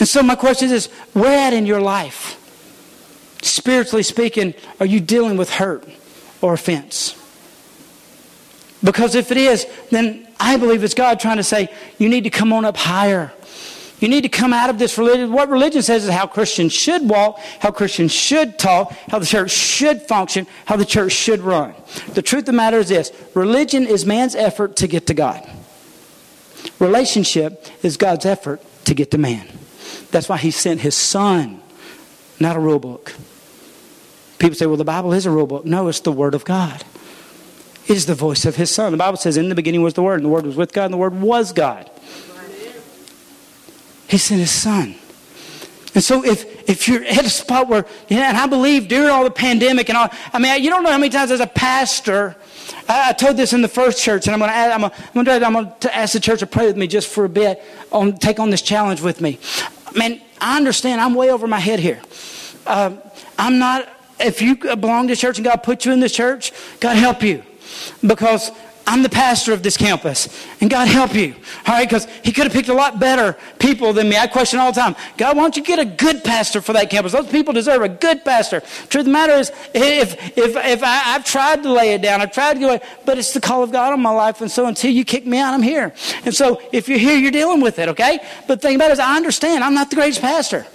[0.00, 2.36] And so my question is where at in your life,
[3.42, 5.88] spiritually speaking, are you dealing with hurt
[6.40, 7.14] or offense?
[8.82, 11.68] Because if it is, then I believe it's God trying to say,
[11.98, 13.32] you need to come on up higher.
[14.00, 15.32] You need to come out of this religion.
[15.32, 19.50] What religion says is how Christians should walk, how Christians should talk, how the church
[19.50, 21.74] should function, how the church should run.
[22.14, 25.48] The truth of the matter is this religion is man's effort to get to God,
[26.78, 29.48] relationship is God's effort to get to man.
[30.10, 31.60] That's why he sent his son,
[32.38, 33.14] not a rule book.
[34.38, 35.64] People say, well, the Bible is a rule book.
[35.64, 36.84] No, it's the Word of God.
[37.88, 38.92] It is the voice of his son.
[38.92, 40.84] The Bible says, in the beginning was the Word, and the Word was with God,
[40.84, 41.90] and the Word was God.
[44.08, 44.94] He sent his son.
[45.94, 49.24] And so if, if you're at a spot where, yeah, and I believe during all
[49.24, 52.36] the pandemic and all, I mean, you don't know how many times as a pastor,
[52.88, 55.72] I, I told this in the first church, and I'm going to I'm going I'm
[55.80, 58.50] to ask the church to pray with me just for a bit, on take on
[58.50, 59.38] this challenge with me.
[59.96, 62.00] Man, I understand I'm way over my head here.
[62.66, 62.96] Uh,
[63.38, 63.88] I'm not,
[64.20, 67.42] if you belong to church and God put you in this church, God help you.
[68.06, 68.50] Because
[68.88, 70.30] I'm the pastor of this campus.
[70.62, 71.34] And God help you.
[71.66, 74.16] All right, because he could have picked a lot better people than me.
[74.16, 74.96] I question all the time.
[75.18, 77.12] God, why don't you get a good pastor for that campus?
[77.12, 78.60] Those people deserve a good pastor.
[78.60, 82.22] Truth of the matter is, if if if I, have tried to lay it down,
[82.22, 84.40] I've tried to go, but it's the call of God on my life.
[84.40, 85.92] And so until you kick me out, I'm here.
[86.24, 88.20] And so if you're here, you're dealing with it, okay?
[88.46, 90.66] But the thing about it is, I understand I'm not the greatest pastor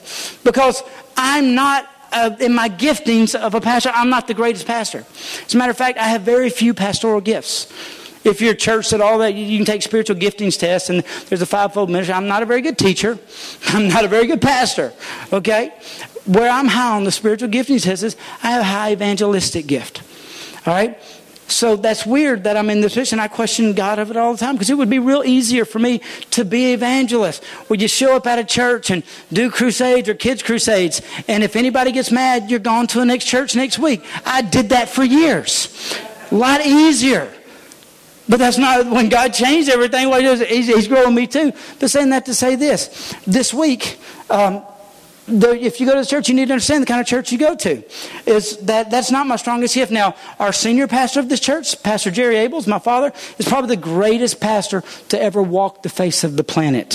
[0.44, 0.84] because
[1.18, 5.04] I'm not uh, in my giftings of a pastor, I'm not the greatest pastor.
[5.48, 7.74] As a matter of fact, I have very few pastoral gifts.
[8.24, 11.42] If you're a church at all, that you can take spiritual giftings tests, and there's
[11.42, 12.14] a fivefold ministry.
[12.14, 13.20] I'm not a very good teacher.
[13.68, 14.94] I'm not a very good pastor.
[15.32, 15.74] Okay,
[16.26, 20.02] where I'm high on the spiritual giftings test is I have a high evangelistic gift.
[20.66, 20.98] All right.
[21.48, 23.20] So that's weird that I'm in this position.
[23.20, 25.78] I question God of it all the time because it would be real easier for
[25.78, 27.44] me to be evangelist.
[27.70, 31.02] Would you show up at a church and do crusades or kids crusades?
[31.28, 34.04] And if anybody gets mad, you're gone to the next church next week.
[34.26, 35.96] I did that for years.
[36.32, 37.32] A lot easier.
[38.28, 40.10] But that's not when God changed everything.
[40.10, 41.52] What he does, he's, he's growing me too.
[41.80, 44.64] But saying that to say this, this week, um,
[45.28, 47.32] the, if you go to the church, you need to understand the kind of church
[47.32, 47.84] you go to.
[48.26, 49.92] Is that that's not my strongest gift.
[49.92, 53.82] Now, our senior pastor of this church, Pastor Jerry Ables, my father, is probably the
[53.82, 56.94] greatest pastor to ever walk the face of the planet.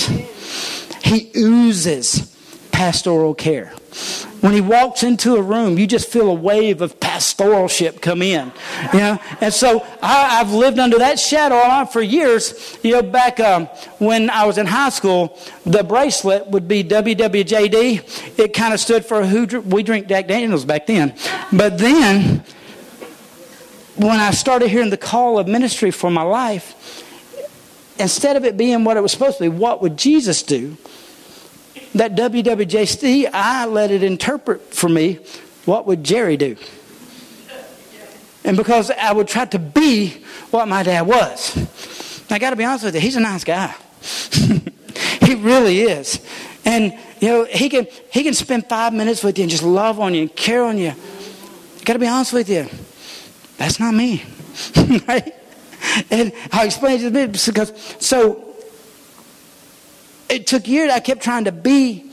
[1.03, 2.35] He oozes
[2.79, 3.73] pastoral care.
[4.39, 8.53] When he walks into a room, you just feel a wave of pastoralship come in.
[8.93, 9.19] You know?
[9.41, 12.79] And so I, have lived under that shadow for years.
[12.81, 13.65] You know, back um,
[13.97, 18.39] when I was in high school, the bracelet would be WWJD.
[18.39, 21.13] It kind of stood for who we drink Jack Daniels back then.
[21.51, 22.45] But then,
[23.97, 27.03] when I started hearing the call of ministry for my life,
[27.99, 30.77] instead of it being what it was supposed to be, what would Jesus do?
[31.95, 35.19] That WWJD, I let it interpret for me
[35.65, 36.55] what would Jerry do.
[38.43, 41.55] And because I would try to be what my dad was.
[42.31, 43.75] I got to be honest with you, he's a nice guy.
[45.21, 46.19] he really is.
[46.65, 49.99] And you know, he can he can spend five minutes with you and just love
[49.99, 50.93] on you and care on you.
[51.85, 52.67] Got to be honest with you,
[53.57, 54.23] that's not me,
[55.07, 55.33] right?
[56.11, 58.48] And I'll explain a bit because so
[60.29, 60.91] it took years.
[60.91, 62.09] I kept trying to be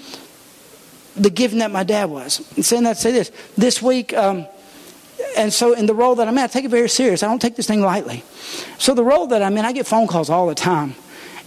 [1.14, 2.40] the giving that my dad was.
[2.56, 3.30] And saying that, say this.
[3.56, 4.46] This week, um,
[5.36, 7.22] and so in the role that I'm in, I take it very serious.
[7.22, 8.22] I don't take this thing lightly.
[8.78, 10.94] So the role that I'm in, I get phone calls all the time.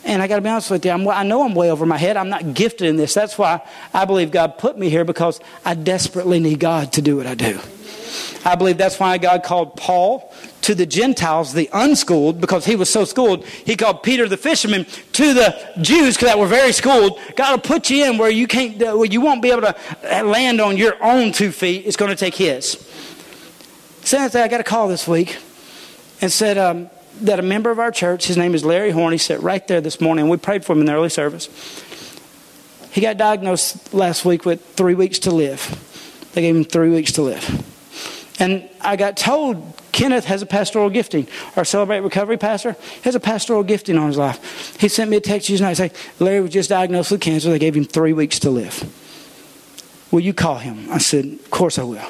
[0.06, 1.98] And I got to be honest with you, I'm, i know I'm way over my
[1.98, 2.16] head.
[2.18, 3.14] I'm not gifted in this.
[3.14, 3.62] That's why
[3.94, 7.36] I believe God put me here because I desperately need God to do what I
[7.36, 7.60] do.
[8.46, 12.90] I believe that's why God called Paul to the Gentiles, the unschooled, because he was
[12.90, 13.46] so schooled.
[13.46, 17.20] He called Peter the fisherman to the Jews because that were very schooled.
[17.36, 19.76] God will put you in where you can't, where you won't be able to
[20.24, 21.86] land on your own two feet.
[21.86, 22.86] It's going to take His.
[24.04, 25.38] So I got a call this week
[26.22, 26.90] and said um,
[27.22, 29.82] that a member of our church, his name is Larry Horn, he sat right there
[29.82, 30.30] this morning.
[30.30, 31.50] We prayed for him in the early service.
[32.92, 36.30] He got diagnosed last week with three weeks to live.
[36.34, 37.69] They gave him three weeks to live.
[38.40, 41.28] And I got told Kenneth has a pastoral gifting.
[41.58, 44.80] Our Celebrate Recovery pastor has a pastoral gifting on his life.
[44.80, 47.50] He sent me a text Tuesday night saying, Larry was just diagnosed with cancer.
[47.50, 48.82] They gave him three weeks to live.
[50.12, 50.90] Will you call him?
[50.90, 52.08] I said, Of course I will.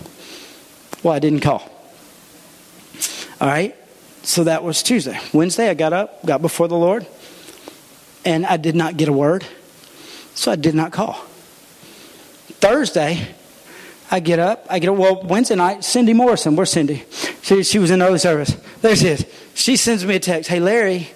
[1.01, 1.67] Well, I didn't call.
[3.41, 3.75] All right?
[4.21, 5.19] So that was Tuesday.
[5.33, 7.07] Wednesday, I got up, got before the Lord,
[8.23, 9.45] and I did not get a word.
[10.35, 11.13] So I did not call.
[12.59, 13.33] Thursday,
[14.11, 14.65] I get up.
[14.69, 14.95] I get up.
[14.95, 16.55] Well, Wednesday night, Cindy Morrison.
[16.55, 17.03] Where's Cindy?
[17.41, 18.55] She, she was in the early service.
[18.81, 19.25] There she is.
[19.53, 20.49] She sends me a text.
[20.49, 21.09] Hey, Larry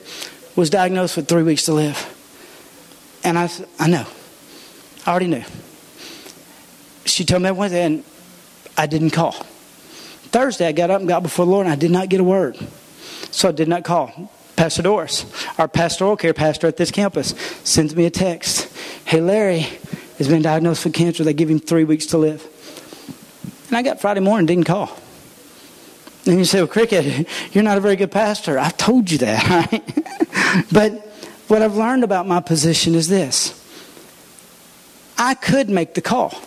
[0.56, 2.10] was diagnosed with three weeks to live.
[3.24, 4.06] And I said, I know.
[5.06, 5.44] I already knew.
[7.06, 8.04] She told me that Wednesday, and
[8.78, 9.32] I didn't call.
[9.32, 12.24] Thursday, I got up and got before the Lord, and I did not get a
[12.24, 12.58] word.
[13.32, 14.32] So I did not call.
[14.56, 15.26] Pastor Doris,
[15.58, 17.34] our pastoral care pastor at this campus,
[17.64, 18.72] sends me a text.
[19.06, 19.68] Hey, Larry
[20.18, 21.24] has been diagnosed with cancer.
[21.24, 22.48] They give him three weeks to live.
[23.74, 24.96] And I got Friday morning, didn't call.
[26.28, 28.60] And you say, well, Cricket, you're not a very good pastor.
[28.60, 30.66] I've told you that, right?
[30.72, 30.92] but
[31.48, 33.60] what I've learned about my position is this
[35.18, 36.40] I could make the call.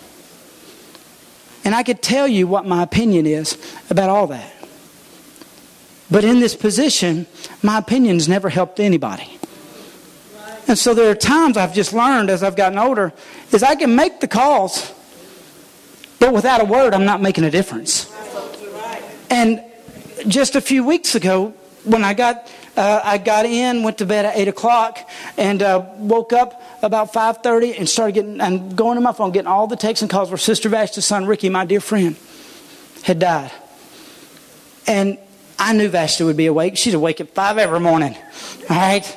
[1.65, 3.59] And I could tell you what my opinion is
[3.91, 4.55] about all that.
[6.09, 7.27] But in this position,
[7.61, 9.37] my opinions never helped anybody.
[10.69, 13.13] And so there are times I've just learned as I've gotten older
[13.51, 14.93] is I can make the calls
[16.19, 18.13] but without a word, I'm not making a difference.
[19.31, 19.63] And
[20.29, 21.55] just a few weeks ago,
[21.85, 24.99] when I got uh, I got in, went to bed at eight o'clock,
[25.39, 29.33] and uh, woke up about five thirty, and started getting and going to my phone,
[29.33, 32.17] getting all the texts and calls where Sister Vashti's son Ricky, my dear friend,
[33.03, 33.51] had died.
[34.87, 35.19] And
[35.59, 36.77] I knew Vashti would be awake.
[36.77, 38.15] She's awake at five every morning.
[38.69, 39.17] All right.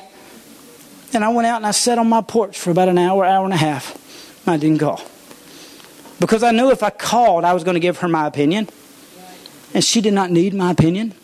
[1.12, 3.44] And I went out and I sat on my porch for about an hour, hour
[3.44, 3.96] and a half.
[4.46, 5.00] I didn't call.
[6.20, 8.68] Because I knew if I called, I was going to give her my opinion.
[9.72, 11.14] And she did not need my opinion.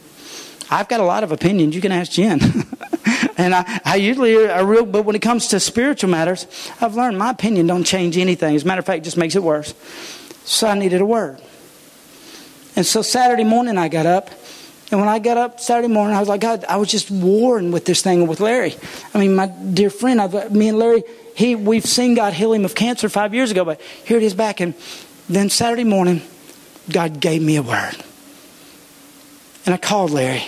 [0.70, 1.74] I've got a lot of opinions.
[1.74, 2.40] You can ask Jen.
[3.36, 6.46] and I, I usually are real, but when it comes to spiritual matters,
[6.80, 8.56] I've learned my opinion don't change anything.
[8.56, 9.74] As a matter of fact, it just makes it worse.
[10.44, 11.40] So I needed a word.
[12.74, 14.30] And so Saturday morning I got up.
[14.90, 17.72] And when I got up Saturday morning, I was like, God, I was just warring
[17.72, 18.76] with this thing with Larry.
[19.12, 21.02] I mean, my dear friend, I've, me and Larry,
[21.36, 24.32] he, we've seen God heal him of cancer five years ago, but here it is
[24.32, 24.60] back.
[24.60, 24.72] And
[25.28, 26.22] then Saturday morning,
[26.90, 27.94] God gave me a word.
[29.66, 30.44] And I called Larry.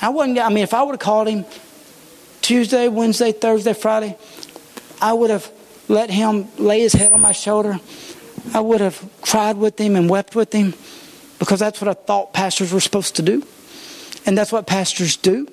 [0.00, 1.44] I wasn't, I mean, if I would have called him
[2.40, 4.16] Tuesday, Wednesday, Thursday, Friday,
[5.02, 5.52] I would have
[5.86, 7.78] let him lay his head on my shoulder.
[8.54, 10.72] I would have cried with him and wept with him
[11.38, 13.46] because that's what I thought pastors were supposed to do.
[14.24, 15.46] And that's what pastors do.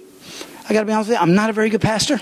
[0.70, 2.18] I got to be honest with you, I'm not a very good pastor.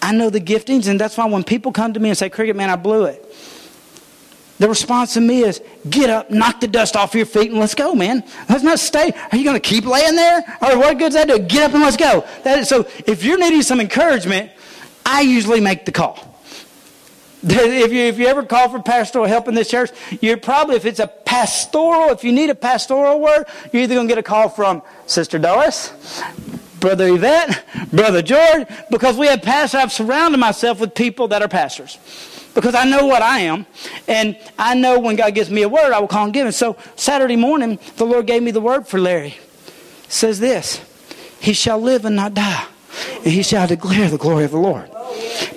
[0.00, 2.56] I know the giftings, and that's why when people come to me and say, Cricket,
[2.56, 3.24] man, I blew it.
[4.58, 7.74] The response to me is, get up, knock the dust off your feet, and let's
[7.74, 8.24] go, man.
[8.48, 9.12] Let's not stay.
[9.30, 10.38] Are you going to keep laying there?
[10.60, 11.38] Or what good's that do?
[11.38, 12.24] Get up and let's go.
[12.64, 14.50] So if you're needing some encouragement,
[15.06, 16.24] I usually make the call.
[17.40, 19.90] If you, if you ever call for pastoral help in this church,
[20.20, 24.08] you're probably, if it's a pastoral, if you need a pastoral word, you're either going
[24.08, 25.92] to get a call from Sister Doris,
[26.80, 29.80] Brother Yvette, Brother George, because we have pastors.
[29.80, 31.98] I've surrounded myself with people that are pastors.
[32.54, 33.66] Because I know what I am.
[34.06, 36.52] And I know when God gives me a word, I will call and give it.
[36.52, 39.36] So Saturday morning, the Lord gave me the word for Larry.
[40.04, 40.80] It says this
[41.40, 42.66] He shall live and not die,
[43.16, 44.90] and he shall declare the glory of the Lord.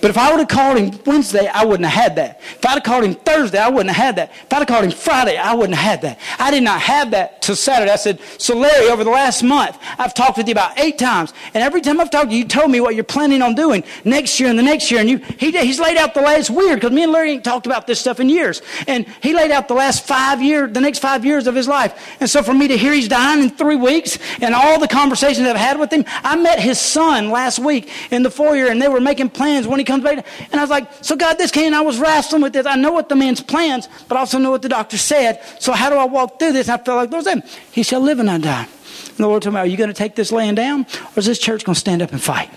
[0.01, 2.41] But if I would have called him Wednesday, I wouldn't have had that.
[2.41, 4.31] If I'd have called him Thursday, I wouldn't have had that.
[4.31, 6.19] If I'd have called him Friday, I wouldn't have had that.
[6.39, 7.91] I did not have that till Saturday.
[7.91, 11.33] I said, So, Larry, over the last month, I've talked with you about eight times.
[11.53, 13.83] And every time I've talked to you, you told me what you're planning on doing
[14.05, 14.99] next year and the next year.
[14.99, 17.65] And you, he, he's laid out the last, weird because me and Larry ain't talked
[17.65, 18.61] about this stuff in years.
[18.87, 22.17] And he laid out the last five years, the next five years of his life.
[22.19, 25.47] And so for me to hear he's dying in three weeks and all the conversations
[25.47, 28.87] I've had with him, I met his son last week in the foyer and they
[28.87, 30.25] were making plans when he comes back.
[30.51, 32.65] And I was like, So, God, this came, I was wrestling with this.
[32.65, 35.41] I know what the man's plans, but I also know what the doctor said.
[35.59, 36.69] So how do I walk through this?
[36.69, 38.67] I felt like, Lord He shall live and not die.
[39.09, 40.85] And the Lord told me, Are you going to take this laying down,
[41.15, 42.49] or is this church going to stand up and fight?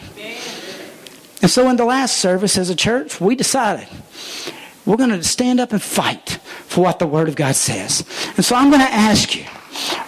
[1.43, 3.87] And so in the last service as a church, we decided
[4.87, 8.05] we're going to stand up and fight for what the Word of God says.
[8.37, 9.45] And so I'm going to ask you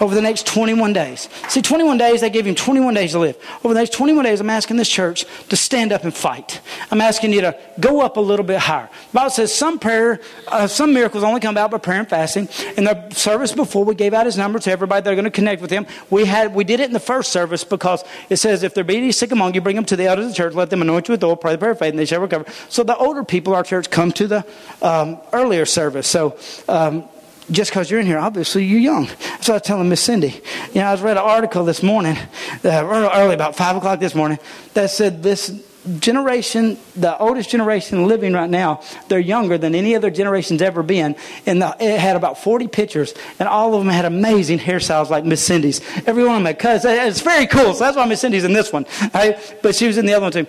[0.01, 1.29] over the next 21 days.
[1.49, 3.37] See, 21 days, they gave him 21 days to live.
[3.65, 6.61] Over the next 21 days, I'm asking this church to stand up and fight.
[6.91, 8.89] I'm asking you to go up a little bit higher.
[9.13, 12.49] The Bible says some prayer, uh, some miracles only come about by prayer and fasting.
[12.77, 15.31] In the service before, we gave out his number to everybody that are going to
[15.31, 15.87] connect with him.
[16.11, 18.97] We had we did it in the first service because it says, if there be
[18.97, 21.09] any sick among you, bring them to the elders of the church, let them anoint
[21.09, 22.45] you with oil, pray the prayer of faith, and they shall recover.
[22.69, 24.47] So the older people our church come to the
[24.83, 26.07] um, earlier service.
[26.07, 26.39] So
[26.69, 27.09] um,
[27.51, 29.09] just because you're in here, obviously you're young.
[29.41, 30.41] So I was telling Miss Cindy,
[30.73, 32.17] you know, I was read an article this morning,
[32.65, 34.39] uh, early about five o'clock this morning,
[34.75, 35.63] that said this
[36.01, 41.17] generation, the oldest generation living right now, they're younger than any other generation's ever been.
[41.47, 45.25] And the, it had about 40 pictures, and all of them had amazing hairstyles like
[45.25, 45.81] Miss Cindy's.
[46.07, 47.07] Every one of them had.
[47.07, 47.75] It's very cool.
[47.75, 48.87] So that's why Miss Cindy's in this one.
[49.15, 49.39] Right?
[49.63, 50.47] But she was in the other one too.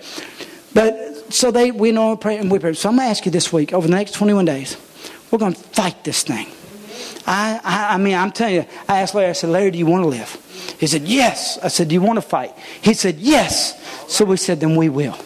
[0.74, 2.72] But so they, we know, pray, and we pray.
[2.74, 4.76] So I'm going to ask you this week, over the next 21 days,
[5.30, 6.46] we're going to fight this thing.
[7.28, 9.86] I, I, I mean, I'm telling you, I asked Larry, I said, Larry, do you
[9.86, 10.76] want to live?
[10.80, 11.58] He said, yes.
[11.62, 12.54] I said, do you want to fight?
[12.80, 13.78] He said, yes.
[14.10, 15.16] So we said, then we will.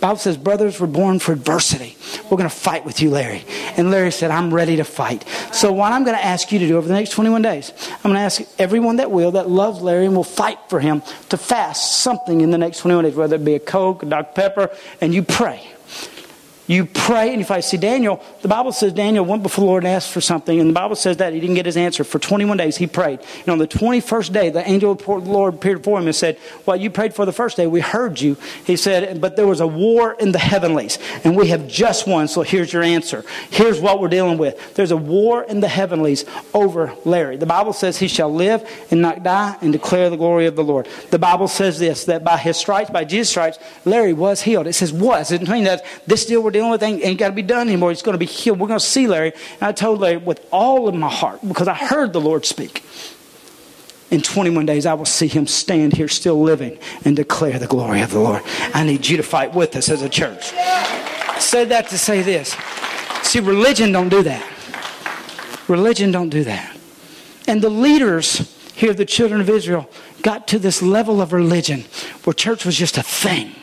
[0.00, 1.96] Bible says brothers were born for adversity.
[2.24, 3.44] We're going to fight with you, Larry.
[3.76, 5.26] And Larry said, I'm ready to fight.
[5.52, 8.10] So what I'm going to ask you to do over the next 21 days, I'm
[8.10, 11.36] going to ask everyone that will, that loves Larry and will fight for him to
[11.36, 14.32] fast something in the next 21 days, whether it be a Coke, a Dr.
[14.34, 14.70] Pepper,
[15.00, 15.66] and you pray.
[16.70, 19.82] You pray, and if I see Daniel, the Bible says Daniel went before the Lord
[19.82, 22.04] and asked for something, and the Bible says that he didn't get his answer.
[22.04, 23.18] For 21 days he prayed.
[23.40, 26.38] And on the 21st day, the angel of the Lord appeared before him and said,
[26.66, 27.66] Well, you prayed for the first day.
[27.66, 28.36] We heard you.
[28.64, 32.28] He said, But there was a war in the heavenlies, and we have just won,
[32.28, 33.24] so here's your answer.
[33.50, 34.76] Here's what we're dealing with.
[34.76, 37.36] There's a war in the heavenlies over Larry.
[37.36, 38.62] The Bible says he shall live
[38.92, 40.86] and not die and declare the glory of the Lord.
[41.10, 44.68] The Bible says this, that by his stripes, by Jesus' stripes, Larry was healed.
[44.68, 45.32] It says was.
[45.32, 47.42] It doesn't mean that this deal we're dealing dealing with ain't, ain't got to be
[47.42, 47.90] done anymore.
[47.90, 48.60] It's going to be healed.
[48.60, 49.32] We're going to see Larry.
[49.32, 52.84] And I told Larry with all of my heart because I heard the Lord speak.
[54.10, 58.02] In 21 days, I will see him stand here still living and declare the glory
[58.02, 58.42] of the Lord.
[58.74, 60.52] I need you to fight with us as a church.
[60.54, 62.54] I said that to say this.
[63.22, 64.44] See, religion don't do that.
[65.68, 66.76] Religion don't do that.
[67.46, 69.88] And the leaders here, the children of Israel,
[70.22, 71.84] got to this level of religion
[72.24, 73.54] where church was just a thing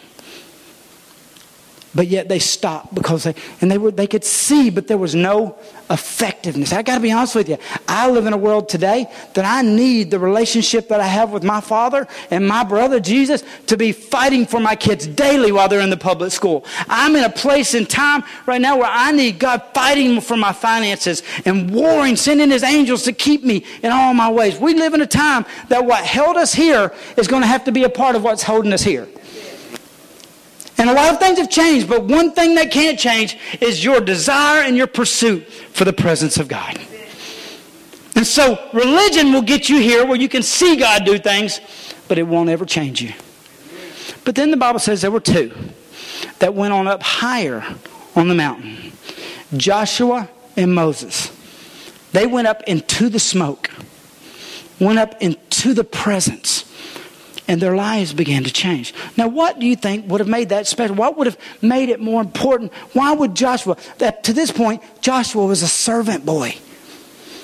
[1.97, 5.15] but yet they stopped because they and they were they could see but there was
[5.15, 5.57] no
[5.89, 6.71] effectiveness.
[6.71, 7.57] I got to be honest with you.
[7.87, 11.43] I live in a world today that i need the relationship that i have with
[11.43, 15.81] my father and my brother jesus to be fighting for my kids daily while they're
[15.81, 16.63] in the public school.
[16.87, 20.53] I'm in a place in time right now where i need god fighting for my
[20.53, 24.59] finances and warring sending his angels to keep me in all my ways.
[24.59, 27.71] We live in a time that what held us here is going to have to
[27.71, 29.07] be a part of what's holding us here
[30.77, 33.99] and a lot of things have changed, but one thing that can't change is your
[33.99, 36.79] desire and your pursuit for the presence of God.
[38.15, 41.59] And so religion will get you here where you can see God do things,
[42.07, 43.13] but it won't ever change you.
[44.23, 45.51] But then the Bible says there were two
[46.39, 47.63] that went on up higher
[48.15, 48.91] on the mountain
[49.55, 51.31] Joshua and Moses.
[52.11, 53.69] They went up into the smoke,
[54.79, 56.66] went up into the presence
[57.47, 58.93] and their lives began to change.
[59.15, 60.95] Now, what do you think would have made that special?
[60.95, 62.73] What would have made it more important?
[62.93, 66.55] Why would Joshua, that to this point, Joshua was a servant boy.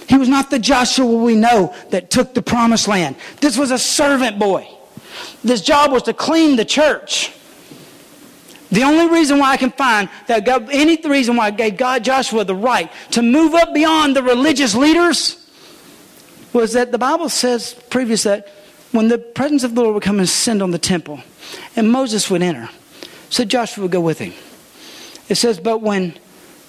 [0.08, 3.16] He was not the Joshua we know that took the promised land.
[3.40, 4.68] This was a servant boy.
[5.44, 7.32] This job was to clean the church.
[8.72, 12.04] The only reason why I can find that God, any reason why I gave God
[12.04, 15.40] Joshua the right to move up beyond the religious leaders
[16.54, 18.48] was that the Bible says previous that
[18.94, 21.20] when the presence of the Lord would come and descend on the temple,
[21.76, 22.70] and Moses would enter,
[23.30, 24.34] so Joshua would go with him.
[25.28, 26.18] It says, but when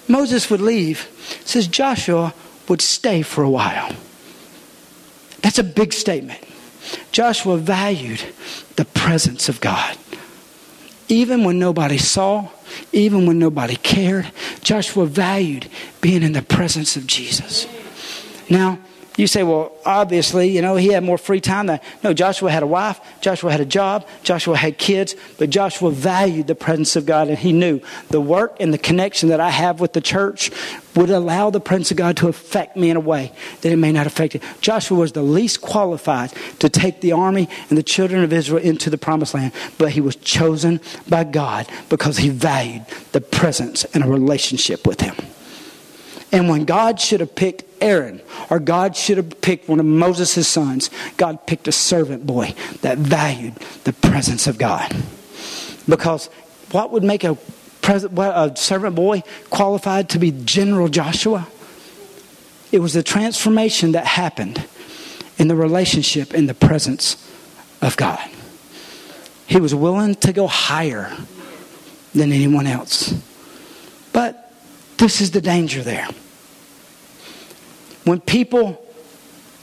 [0.07, 1.07] Moses would leave,
[1.41, 2.33] it says Joshua
[2.67, 3.95] would stay for a while.
[5.41, 6.43] That's a big statement.
[7.11, 8.21] Joshua valued
[8.75, 9.97] the presence of God.
[11.07, 12.49] Even when nobody saw,
[12.91, 15.69] even when nobody cared, Joshua valued
[16.01, 17.67] being in the presence of Jesus.
[18.49, 18.79] Now,
[19.17, 21.79] You say, well, obviously, you know, he had more free time than.
[22.03, 26.47] No, Joshua had a wife, Joshua had a job, Joshua had kids, but Joshua valued
[26.47, 29.79] the presence of God and he knew the work and the connection that I have
[29.79, 30.51] with the church
[30.95, 33.91] would allow the presence of God to affect me in a way that it may
[33.91, 34.43] not affect it.
[34.61, 38.89] Joshua was the least qualified to take the army and the children of Israel into
[38.89, 44.03] the promised land, but he was chosen by God because he valued the presence and
[44.03, 45.15] a relationship with him.
[46.31, 50.47] And when God should have picked Aaron, or God should have picked one of Moses'
[50.47, 53.53] sons, God picked a servant boy that valued
[53.83, 54.95] the presence of God.
[55.87, 56.27] Because
[56.71, 57.37] what would make a,
[57.83, 61.47] a servant boy qualified to be General Joshua?
[62.71, 64.65] It was the transformation that happened
[65.37, 67.15] in the relationship in the presence
[67.81, 68.19] of God.
[69.47, 71.15] He was willing to go higher
[72.13, 73.13] than anyone else.
[75.05, 76.07] This is the danger there.
[78.05, 78.83] When people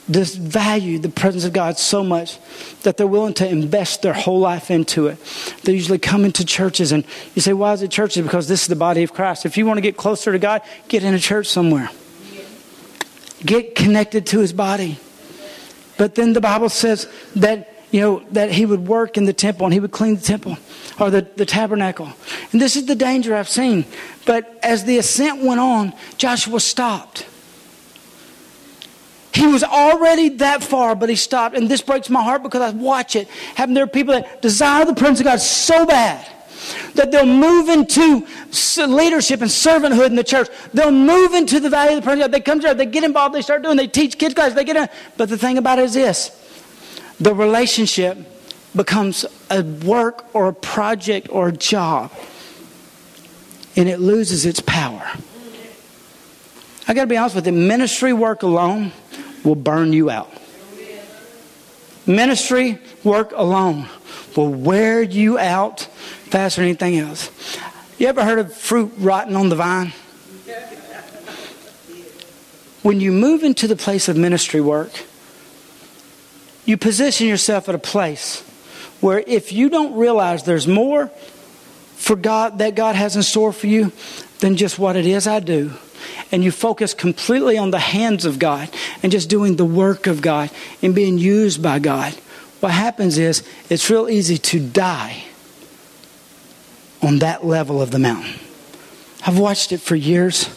[0.09, 2.39] just value the presence of God so much
[2.85, 5.19] that they're willing to invest their whole life into it.
[5.65, 7.03] They usually come into churches and
[7.35, 8.23] you say, Why is it churches?
[8.23, 9.45] Because this is the body of Christ.
[9.45, 11.91] If you want to get closer to God, get in a church somewhere.
[13.45, 15.01] Get connected to his body.
[15.99, 19.67] But then the Bible says that you know, that he would work in the temple
[19.67, 20.57] and he would clean the temple
[20.99, 22.11] or the, the tabernacle.
[22.51, 23.85] And this is the danger I've seen.
[24.25, 27.27] But as the ascent went on, Joshua stopped.
[29.35, 31.55] He was already that far, but he stopped.
[31.55, 33.29] And this breaks my heart because I watch it.
[33.55, 36.27] Having there are people that desire the presence of God so bad
[36.95, 38.27] that they'll move into
[38.87, 40.49] leadership and servanthood in the church.
[40.73, 42.39] They'll move into the value of the presence of God.
[42.39, 44.65] They come to church, they get involved, they start doing, they teach kids classes, they
[44.65, 44.89] get in.
[45.17, 46.42] But the thing about it is this
[47.23, 48.19] the relationship
[48.75, 52.11] becomes a work or a project or a job,
[53.77, 55.09] and it loses its power.
[56.89, 58.91] I got to be honest with you, ministry work alone
[59.45, 60.33] will burn you out.
[62.07, 63.89] Ministry work alone
[64.37, 67.31] will wear you out faster than anything else.
[67.99, 69.93] You ever heard of fruit rotting on the vine?
[72.83, 74.91] When you move into the place of ministry work,
[76.65, 78.43] you position yourself at a place
[79.01, 81.09] where if you don't realize there's more
[81.97, 83.93] for God that God has in store for you
[84.41, 85.73] than just what it is I do,
[86.31, 88.69] and you focus completely on the hands of God
[89.03, 90.51] and just doing the work of God
[90.83, 92.13] and being used by God,
[92.61, 95.25] what happens is it's real easy to die
[97.03, 98.35] on that level of the mountain.
[99.27, 100.49] I've watched it for years,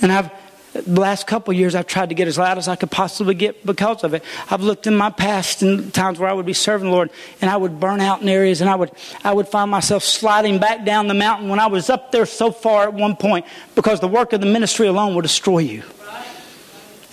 [0.00, 0.30] and I've
[0.72, 3.64] the last couple years I've tried to get as loud as I could possibly get
[3.66, 4.24] because of it.
[4.50, 7.10] I've looked in my past and times where I would be serving the Lord
[7.40, 8.90] and I would burn out in areas and I would
[9.22, 12.50] I would find myself sliding back down the mountain when I was up there so
[12.50, 15.82] far at one point because the work of the ministry alone will destroy you.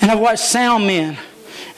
[0.01, 1.17] And I've watched sound men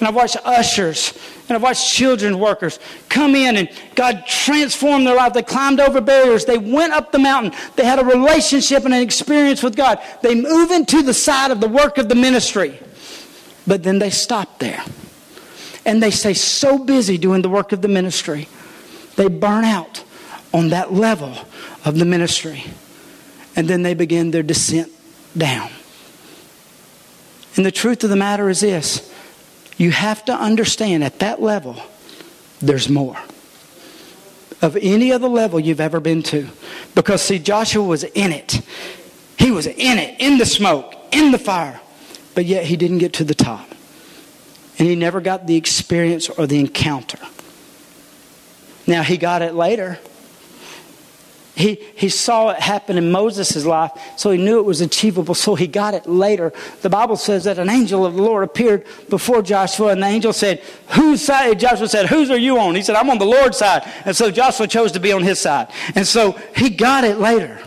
[0.02, 1.14] and I've watched ushers
[1.48, 5.34] and I've watched children workers come in and God transformed their life.
[5.34, 6.46] They climbed over barriers.
[6.46, 7.54] They went up the mountain.
[7.76, 10.02] They had a relationship and an experience with God.
[10.24, 12.80] They move into the side of the work of the ministry.
[13.68, 14.84] But then they stop there.
[15.86, 18.48] And they stay so busy doing the work of the ministry,
[19.18, 20.04] they burn out
[20.52, 21.36] on that level
[21.86, 22.64] of the ministry.
[23.56, 24.92] And then they begin their descent
[25.38, 25.70] down.
[27.56, 29.11] And the truth of the matter is this
[29.82, 31.76] you have to understand at that level,
[32.62, 33.18] there's more
[34.62, 36.48] of any other level you've ever been to.
[36.94, 38.62] Because, see, Joshua was in it.
[39.40, 41.82] He was in it, in the smoke, in the fire.
[42.36, 43.68] But yet he didn't get to the top.
[44.78, 47.18] And he never got the experience or the encounter.
[48.86, 49.98] Now, he got it later.
[51.56, 55.56] He, he saw it happen in Moses' life, so he knew it was achievable, so
[55.56, 56.54] he got it later.
[56.82, 60.32] The Bible says that an angel of the Lord appeared before Joshua, and the angel
[60.32, 61.60] said, Whose side?
[61.60, 62.76] Joshua said, Whose are you on?
[62.76, 63.84] He said, I'm on the Lord's side.
[64.06, 65.68] And so Joshua chose to be on his side.
[65.94, 67.60] And so he got it later.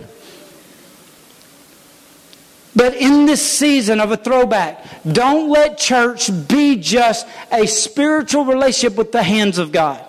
[2.75, 8.97] But in this season of a throwback, don't let church be just a spiritual relationship
[8.97, 10.03] with the hands of God.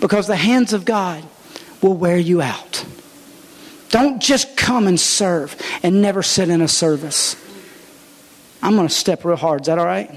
[0.00, 1.24] Because the hands of God
[1.84, 2.82] will wear you out.
[3.90, 7.36] Don't just come and serve and never sit in a service.
[8.62, 9.60] I'm going to step real hard.
[9.60, 10.10] Is that all right?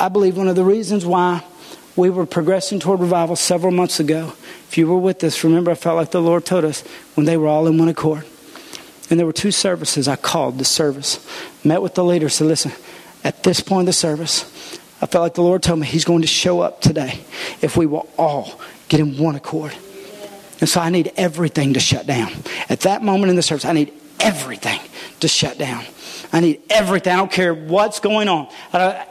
[0.00, 1.44] I believe one of the reasons why
[1.94, 4.32] we were progressing toward revival several months ago,
[4.68, 6.82] if you were with us, remember I felt like the Lord told us
[7.14, 8.26] when they were all in one accord.
[9.10, 11.24] And there were two services I called the service.
[11.62, 12.72] Met with the leader, said, listen,
[13.22, 16.22] at this point of the service, I felt like the Lord told me He's going
[16.22, 17.20] to show up today
[17.62, 19.74] if we will all get in one accord.
[20.60, 22.32] And so I need everything to shut down.
[22.68, 24.78] At that moment in the service, I need everything
[25.20, 25.84] to shut down.
[26.32, 27.14] I need everything.
[27.14, 28.48] I don't care what's going on.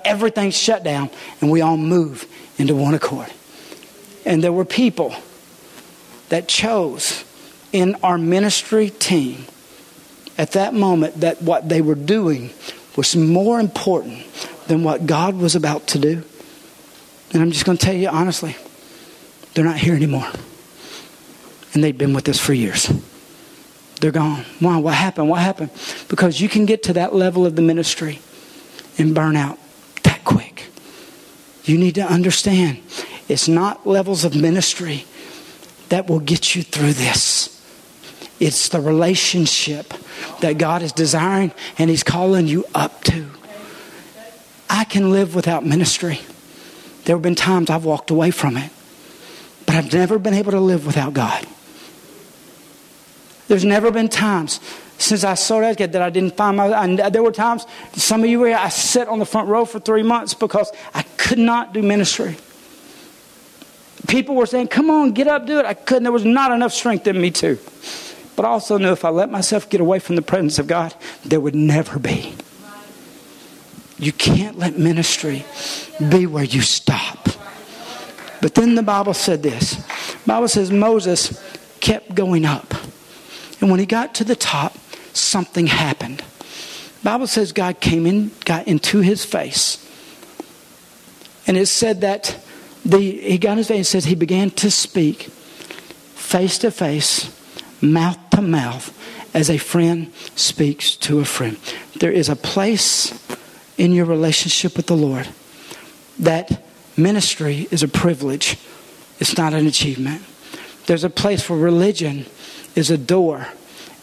[0.06, 1.10] Everything's shut down.
[1.42, 2.26] And we all move
[2.58, 3.28] into one accord.
[4.26, 5.16] And there were people
[6.30, 7.26] that chose
[7.72, 9.46] in our ministry team
[10.38, 12.52] at that moment that what they were doing
[12.96, 14.26] was more important
[14.70, 16.24] than what God was about to do.
[17.34, 18.56] And I'm just going to tell you honestly,
[19.54, 20.28] they're not here anymore.
[21.74, 22.88] And they've been with us for years.
[24.00, 24.46] They're gone.
[24.60, 24.78] Why?
[24.78, 25.28] What happened?
[25.28, 25.72] What happened?
[26.08, 28.20] Because you can get to that level of the ministry
[29.00, 29.58] and burn out
[30.04, 30.68] that quick.
[31.64, 32.78] You need to understand
[33.28, 35.06] it's not levels of ministry
[35.90, 37.56] that will get you through this.
[38.40, 39.96] It's the relationship
[40.42, 43.32] that God is desiring and He's calling you up to.
[44.70, 46.20] I can live without ministry.
[47.06, 48.72] There have been times I've walked away from it,
[49.66, 51.48] but I've never been able to live without God.
[53.48, 54.60] There's never been times
[55.00, 55.34] since I
[55.74, 56.72] kid that I didn't find my.
[56.72, 59.66] I, there were times, some of you were here, I sat on the front row
[59.66, 62.38] for three months because I could not do ministry.
[64.08, 65.66] People were saying, Come on, get up, do it.
[65.66, 66.04] I couldn't.
[66.04, 67.58] There was not enough strength in me, too.
[68.36, 70.94] But I also knew if I let myself get away from the presence of God,
[71.26, 72.36] there would never be.
[74.00, 75.46] You can't let ministry
[76.10, 77.28] be where you stop.
[78.42, 79.76] But then the Bible said this.
[80.26, 81.38] Bible says Moses
[81.82, 82.74] kept going up.
[83.60, 84.78] And when he got to the top,
[85.14, 86.24] something happened.
[87.04, 89.86] Bible says God came in, got into his face.
[91.46, 92.40] And it said that
[92.86, 97.36] the, he got his face and says he began to speak face to face,
[97.82, 98.96] mouth to mouth,
[99.34, 101.58] as a friend speaks to a friend.
[102.00, 103.12] There is a place
[103.80, 105.28] in your relationship with the Lord
[106.20, 106.62] that
[106.98, 108.58] ministry is a privilege,
[109.20, 110.22] it's not an achievement.
[110.86, 112.26] There's a place where religion
[112.76, 113.48] is a door,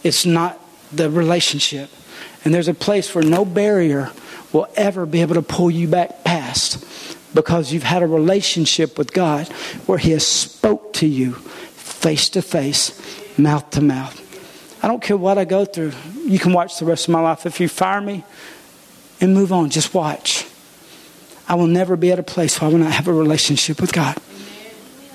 [0.03, 0.59] it's not
[0.91, 1.89] the relationship.
[2.43, 4.11] And there's a place where no barrier
[4.51, 6.83] will ever be able to pull you back past
[7.33, 9.47] because you've had a relationship with God
[9.85, 12.99] where He has spoke to you face to face,
[13.37, 14.23] mouth to mouth.
[14.83, 15.91] I don't care what I go through.
[16.25, 17.45] You can watch the rest of my life.
[17.45, 18.23] If you fire me
[19.19, 20.45] and move on, just watch.
[21.47, 23.93] I will never be at a place where I will not have a relationship with
[23.93, 24.17] God.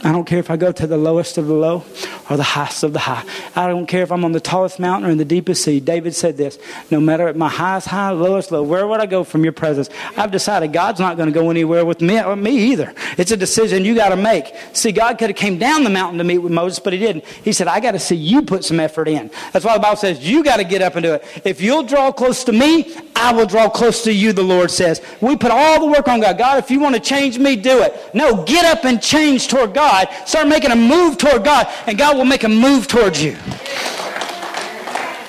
[0.05, 1.85] I don't care if I go to the lowest of the low
[2.29, 3.25] or the highest of the high.
[3.55, 5.79] I don't care if I'm on the tallest mountain or in the deepest sea.
[5.79, 6.59] David said this
[6.91, 9.91] no matter at my highest high, lowest low, where would I go from your presence?
[10.17, 12.93] I've decided God's not going to go anywhere with me, or me either.
[13.17, 14.53] It's a decision you got to make.
[14.73, 17.25] See, God could have came down the mountain to meet with Moses, but he didn't.
[17.25, 19.31] He said, I got to see you put some effort in.
[19.53, 21.25] That's why the Bible says you got to get up and do it.
[21.45, 25.01] If you'll draw close to me, I will draw close to you, the Lord says.
[25.21, 26.39] We put all the work on God.
[26.39, 27.95] God, if you want to change me, do it.
[28.15, 30.09] No, get up and change toward God God.
[30.27, 33.37] Start making a move toward God, and God will make a move towards you.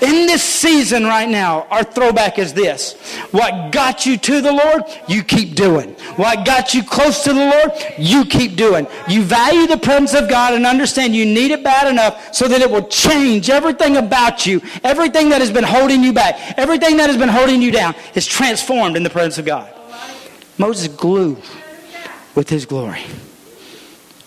[0.02, 2.94] In this season right now, our throwback is this.
[3.32, 5.94] What got you to the Lord, you keep doing.
[6.18, 8.86] What got you close to the Lord, you keep doing.
[9.08, 12.62] You value the presence of God and understand you need it bad enough so that
[12.62, 14.62] it will change everything about you.
[14.84, 18.26] Everything that has been holding you back, everything that has been holding you down is
[18.26, 19.74] transformed in the presence of God.
[20.58, 21.38] Moses glue
[22.36, 23.04] with his glory.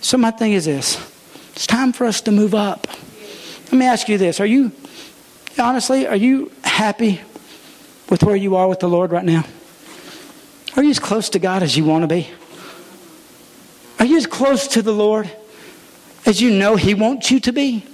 [0.06, 1.04] So my thing is this
[1.52, 2.86] it's time for us to move up.
[3.64, 4.38] Let me ask you this.
[4.38, 4.70] Are you,
[5.58, 7.20] honestly, are you happy
[8.08, 9.44] with where you are with the Lord right now?
[10.76, 12.28] Are you as close to God as you want to be?
[13.98, 15.28] Are you as close to the Lord
[16.24, 17.84] as you know He wants you to be?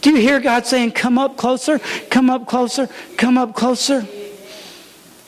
[0.00, 1.78] Do you hear God saying, Come up closer,
[2.10, 4.04] come up closer, come up closer?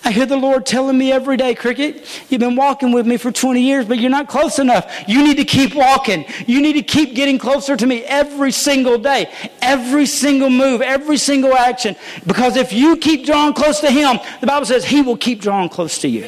[0.06, 3.32] I hear the Lord telling me every day, Cricket, you've been walking with me for
[3.32, 5.08] 20 years, but you're not close enough.
[5.08, 6.26] You need to keep walking.
[6.46, 9.32] You need to keep getting closer to me every single day,
[9.62, 11.96] every single move, every single action.
[12.26, 15.70] Because if you keep drawing close to Him, the Bible says He will keep drawing
[15.70, 16.26] close to you.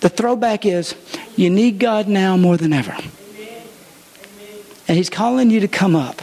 [0.00, 0.96] The throwback is
[1.36, 2.96] you need God now more than ever.
[4.88, 6.22] And He's calling you to come up.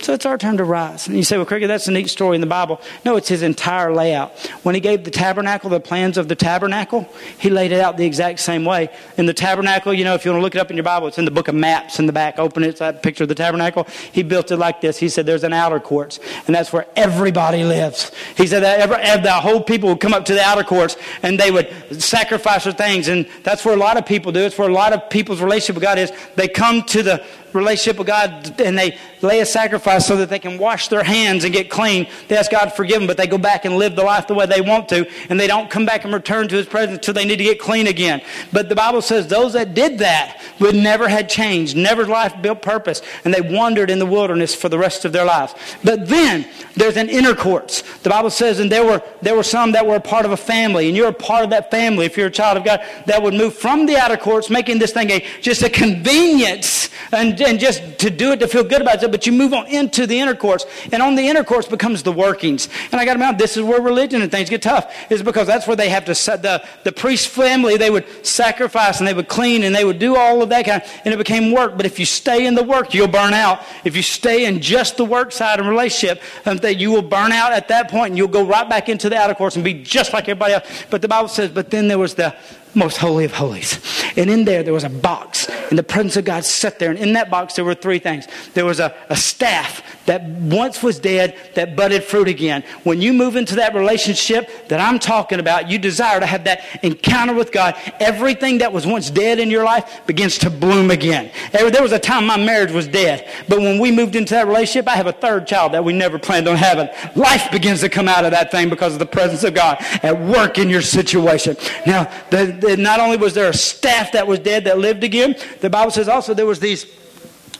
[0.00, 1.08] So it's our turn to rise.
[1.08, 2.80] And you say, well, Cricket, that's a neat story in the Bible.
[3.04, 4.38] No, it's his entire layout.
[4.62, 8.04] When he gave the tabernacle, the plans of the tabernacle, he laid it out the
[8.04, 8.88] exact same way.
[9.16, 11.08] In the tabernacle, you know, if you want to look it up in your Bible,
[11.08, 12.38] it's in the book of maps in the back.
[12.38, 13.86] Open it, it's that picture of the tabernacle.
[14.12, 14.98] He built it like this.
[14.98, 18.12] He said there's an outer courts, and that's where everybody lives.
[18.36, 21.40] He said that every, the whole people would come up to the outer courts, and
[21.40, 23.08] they would sacrifice their things.
[23.08, 24.40] And that's where a lot of people do.
[24.40, 26.12] It's where a lot of people's relationship with God is.
[26.36, 27.24] They come to the
[27.56, 31.44] relationship with God and they lay a sacrifice so that they can wash their hands
[31.44, 32.06] and get clean.
[32.28, 34.34] They ask God to forgive them, but they go back and live the life the
[34.34, 37.14] way they want to, and they don't come back and return to His presence until
[37.14, 38.22] they need to get clean again.
[38.52, 42.62] But the Bible says those that did that would never had changed, never life built
[42.62, 45.54] purpose, and they wandered in the wilderness for the rest of their lives.
[45.82, 47.82] But then there's an inner courts.
[47.98, 50.36] The Bible says, and there were there were some that were a part of a
[50.36, 53.22] family, and you're a part of that family if you're a child of God, that
[53.22, 57.58] would move from the outer courts, making this thing a just a convenience and, and
[57.58, 60.18] just to do it to feel good about it, but you move on into the
[60.18, 60.66] inner courts.
[60.92, 62.68] and on the inner courts becomes the workings.
[62.92, 65.46] And I got to remember, this is where religion and things get tough, is because
[65.46, 69.14] that's where they have to, set the, the priest family, they would sacrifice and they
[69.14, 71.76] would clean and they would do all of that kind, of, and it became work.
[71.76, 73.62] But if you stay in the work, you'll burn out.
[73.84, 77.32] If you stay in just the work side of relationship, um, that you will burn
[77.32, 79.74] out at that point and you'll go right back into the outer courts and be
[79.82, 80.84] just like everybody else.
[80.90, 82.34] But the Bible says, but then there was the
[82.76, 83.80] most holy of holies.
[84.16, 85.48] And in there, there was a box.
[85.70, 86.90] And the presence of God sat there.
[86.90, 88.26] And in that box, there were three things.
[88.54, 92.64] There was a, a staff that once was dead that budded fruit again.
[92.84, 96.62] When you move into that relationship that I'm talking about, you desire to have that
[96.82, 97.76] encounter with God.
[98.00, 101.30] Everything that was once dead in your life begins to bloom again.
[101.52, 103.28] There was a time my marriage was dead.
[103.48, 106.18] But when we moved into that relationship, I have a third child that we never
[106.18, 106.88] planned on having.
[107.14, 110.18] Life begins to come out of that thing because of the presence of God at
[110.18, 111.56] work in your situation.
[111.86, 115.70] Now, the, not only was there a staff that was dead that lived again, the
[115.70, 116.86] Bible says also there was these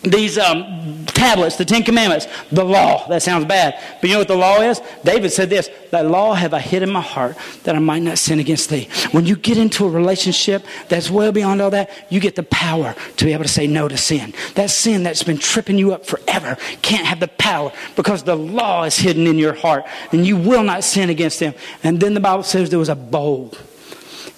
[0.07, 3.07] these um, tablets, the Ten Commandments, the law.
[3.09, 3.82] That sounds bad.
[4.00, 4.80] But you know what the law is?
[5.04, 8.18] David said this That law have I hid in my heart that I might not
[8.18, 8.88] sin against thee.
[9.12, 12.94] When you get into a relationship that's well beyond all that, you get the power
[13.16, 14.34] to be able to say no to sin.
[14.54, 18.84] That sin that's been tripping you up forever can't have the power because the law
[18.84, 21.54] is hidden in your heart and you will not sin against them.
[21.82, 23.52] And then the Bible says there was a bowl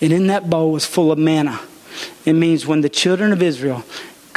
[0.01, 1.61] and in that bowl was full of manna.
[2.25, 3.85] It means when the children of Israel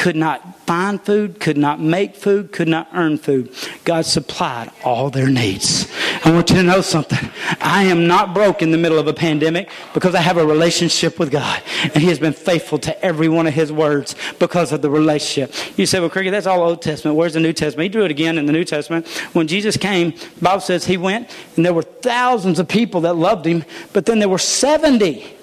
[0.01, 3.53] could not find food, could not make food, could not earn food,
[3.85, 5.87] God supplied all their needs.
[6.25, 7.29] I want you to know something.
[7.61, 11.19] I am not broke in the middle of a pandemic because I have a relationship
[11.19, 11.61] with God.
[11.83, 15.53] And He has been faithful to every one of His words because of the relationship.
[15.77, 17.15] You say, well, Cricket, that's all Old Testament.
[17.15, 17.83] Where's the New Testament?
[17.83, 19.07] He drew it again in the New Testament.
[19.33, 23.45] When Jesus came, Bible says He went, and there were thousands of people that loved
[23.45, 25.37] Him, but then there were 70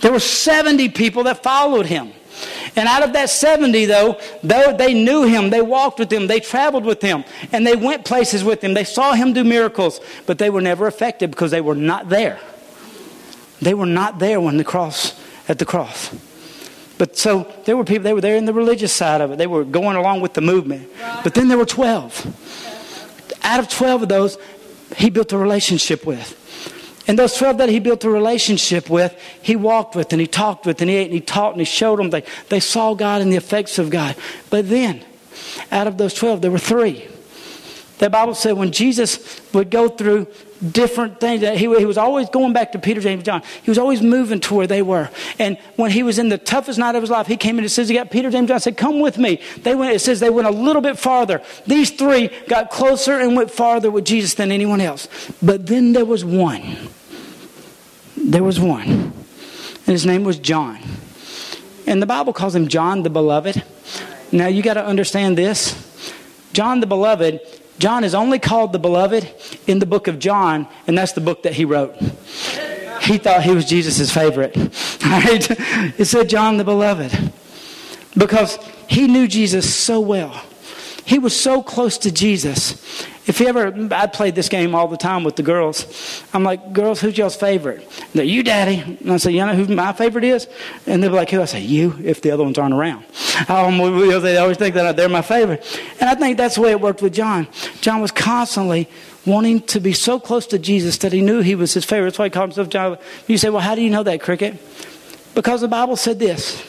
[0.00, 2.12] there were 70 people that followed him.
[2.76, 6.40] And out of that 70, though, though they knew him, they walked with him, they
[6.40, 8.74] traveled with him, and they went places with him.
[8.74, 12.38] They saw him do miracles, but they were never affected because they were not there.
[13.60, 15.18] They were not there when the cross,
[15.48, 16.14] at the cross.
[16.98, 19.38] But so there were people, they were there in the religious side of it.
[19.38, 20.88] They were going along with the movement.
[21.22, 23.40] But then there were 12.
[23.42, 24.38] Out of 12 of those,
[24.96, 26.40] he built a relationship with.
[27.06, 30.64] And those 12 that he built a relationship with, he walked with and he talked
[30.64, 32.10] with and he ate and he taught and he showed them.
[32.10, 34.16] They, they saw God and the effects of God.
[34.48, 35.04] But then,
[35.70, 37.06] out of those 12, there were three.
[37.98, 40.26] The Bible said when Jesus would go through
[40.72, 43.42] different things, that he, he was always going back to Peter, James, John.
[43.62, 45.10] He was always moving to where they were.
[45.38, 47.70] And when he was in the toughest night of his life, he came in and
[47.70, 49.40] says, he got Peter, James, John, said, come with me.
[49.58, 51.42] They went, it says they went a little bit farther.
[51.66, 55.08] These three got closer and went farther with Jesus than anyone else.
[55.42, 56.76] But then there was one.
[58.16, 58.82] There was one.
[58.82, 60.78] And his name was John.
[61.86, 63.62] And the Bible calls him John the Beloved.
[64.32, 65.80] Now you got to understand this.
[66.54, 67.40] John the Beloved
[67.78, 69.28] John is only called the beloved
[69.66, 71.94] in the book of John, and that's the book that he wrote.
[73.00, 74.56] He thought he was Jesus' favorite.
[75.04, 75.46] Right?
[76.00, 77.32] It said John the beloved.
[78.16, 78.58] Because
[78.88, 80.42] he knew Jesus so well.
[81.04, 83.06] He was so close to Jesus.
[83.26, 86.22] If you ever, I played this game all the time with the girls.
[86.34, 87.88] I'm like, girls, who's y'all's favorite?
[88.12, 88.98] They're, you, daddy.
[89.00, 90.46] And I say, you know who my favorite is?
[90.86, 91.40] And they'll be like, who?
[91.40, 93.04] I say, you, if the other ones aren't around.
[93.48, 95.64] Um, they always think that they're my favorite.
[96.00, 97.48] And I think that's the way it worked with John.
[97.80, 98.90] John was constantly
[99.24, 102.10] wanting to be so close to Jesus that he knew he was his favorite.
[102.10, 102.98] That's why he called himself John.
[103.26, 104.56] You say, well, how do you know that, Cricket?
[105.34, 106.62] Because the Bible said this.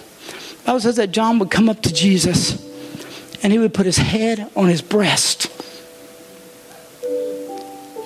[0.59, 2.63] The Bible says that John would come up to Jesus
[3.43, 5.51] and he would put his head on his breast.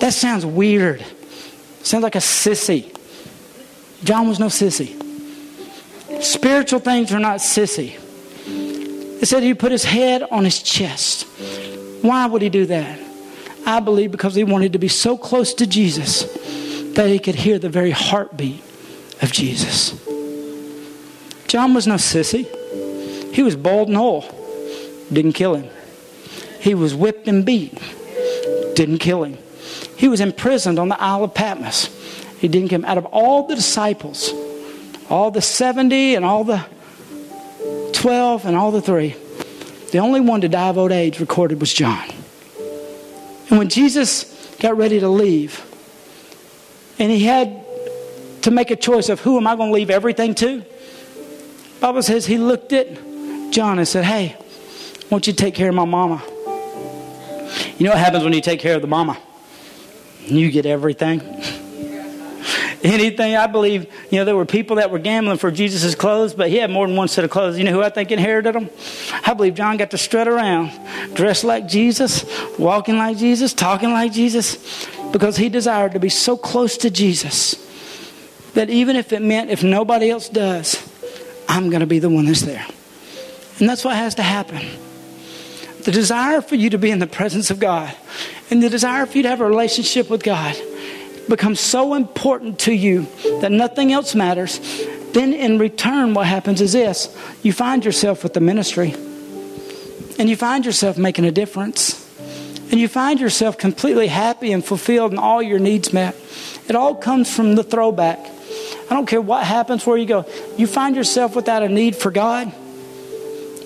[0.00, 1.04] That sounds weird.
[1.82, 2.96] Sounds like a sissy.
[4.02, 4.96] John was no sissy.
[6.22, 7.98] Spiritual things are not sissy.
[9.22, 11.26] It said he put his head on his chest.
[12.02, 12.98] Why would he do that?
[13.66, 16.24] I believe because he wanted to be so close to Jesus
[16.94, 18.62] that he could hear the very heartbeat
[19.20, 19.90] of Jesus.
[21.46, 22.46] John was no sissy.
[23.34, 24.24] He was bald and whole.
[25.12, 25.70] Didn't kill him.
[26.60, 27.78] He was whipped and beat.
[28.74, 29.38] Didn't kill him.
[30.00, 31.90] He was imprisoned on the Isle of Patmos.
[32.38, 32.86] He didn't come.
[32.86, 34.32] Out of all the disciples,
[35.10, 36.64] all the 70 and all the
[37.92, 39.14] 12 and all the three,
[39.92, 42.08] the only one to die of old age recorded was John.
[43.50, 45.62] And when Jesus got ready to leave,
[46.98, 47.62] and he had
[48.40, 50.64] to make a choice of who am I going to leave everything to?
[51.78, 52.88] Bible says he looked at
[53.52, 54.34] John and said, Hey,
[55.10, 56.22] won't you take care of my mama?
[57.76, 59.18] You know what happens when you take care of the mama?
[60.26, 61.20] You get everything.
[62.82, 66.48] Anything, I believe, you know, there were people that were gambling for Jesus' clothes, but
[66.48, 67.58] he had more than one set of clothes.
[67.58, 68.70] You know who I think inherited them?
[69.26, 70.70] I believe John got to strut around,
[71.14, 72.24] dressed like Jesus,
[72.58, 77.66] walking like Jesus, talking like Jesus, because he desired to be so close to Jesus
[78.54, 80.78] that even if it meant if nobody else does,
[81.48, 82.64] I'm going to be the one that's there.
[83.58, 84.66] And that's what has to happen.
[85.84, 87.94] The desire for you to be in the presence of God
[88.50, 90.56] and the desire for you to have a relationship with God
[91.28, 93.06] becomes so important to you
[93.40, 94.60] that nothing else matters,
[95.12, 98.92] then in return, what happens is this you find yourself with the ministry,
[100.18, 102.06] and you find yourself making a difference,
[102.70, 106.14] and you find yourself completely happy and fulfilled and all your needs met.
[106.68, 108.18] It all comes from the throwback.
[108.18, 110.26] I don't care what happens, where you go.
[110.56, 112.52] You find yourself without a need for God,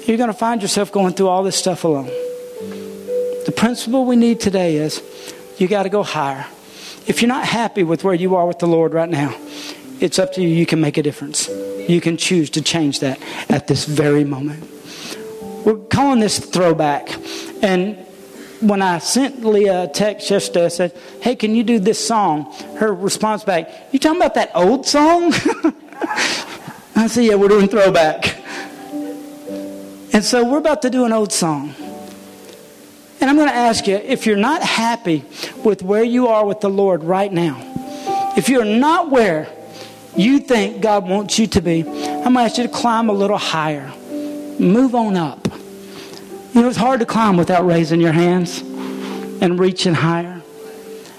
[0.07, 2.07] you're going to find yourself going through all this stuff alone.
[2.07, 5.03] The principle we need today is
[5.59, 6.47] you got to go higher.
[7.07, 9.35] If you're not happy with where you are with the Lord right now,
[10.01, 10.49] it's up to you.
[10.49, 11.49] You can make a difference.
[11.89, 14.69] You can choose to change that at this very moment.
[15.65, 17.15] We're calling this throwback.
[17.63, 17.97] And
[18.61, 22.53] when I sent Leah a text yesterday, I said, Hey, can you do this song?
[22.79, 25.33] Her response back, You talking about that old song?
[26.97, 28.34] I said, Yeah, we're doing throwback.
[30.15, 31.75] And so we're about to do an old song.
[33.21, 35.25] And I'm going to ask you if you're not happy
[35.65, 37.57] with where you are with the Lord right now,
[38.37, 39.49] if you're not where
[40.17, 43.13] you think God wants you to be, I'm going to ask you to climb a
[43.13, 43.93] little higher.
[44.61, 45.49] Move on up.
[46.55, 50.41] You know, it's hard to climb without raising your hands and reaching higher.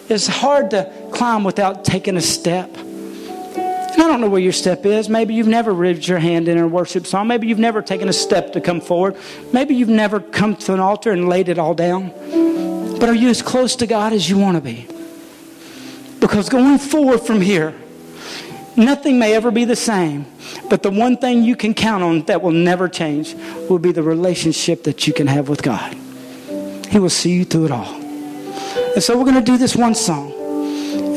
[0.08, 2.74] It's hard to climb without taking a step.
[3.98, 5.10] I don't know where your step is.
[5.10, 7.28] Maybe you've never raised your hand in a worship song.
[7.28, 9.16] Maybe you've never taken a step to come forward.
[9.54, 12.10] Maybe you've never come to an altar and laid it all down.
[13.00, 14.88] But are you as close to God as you want to be?
[16.20, 17.76] Because going forward from here,
[18.76, 20.26] nothing may ever be the same.
[20.70, 23.36] But the one thing you can count on that will never change
[23.70, 25.96] will be the relationship that you can have with God.
[26.90, 27.94] He will see you through it all.
[28.94, 30.32] And so we're going to do this one song.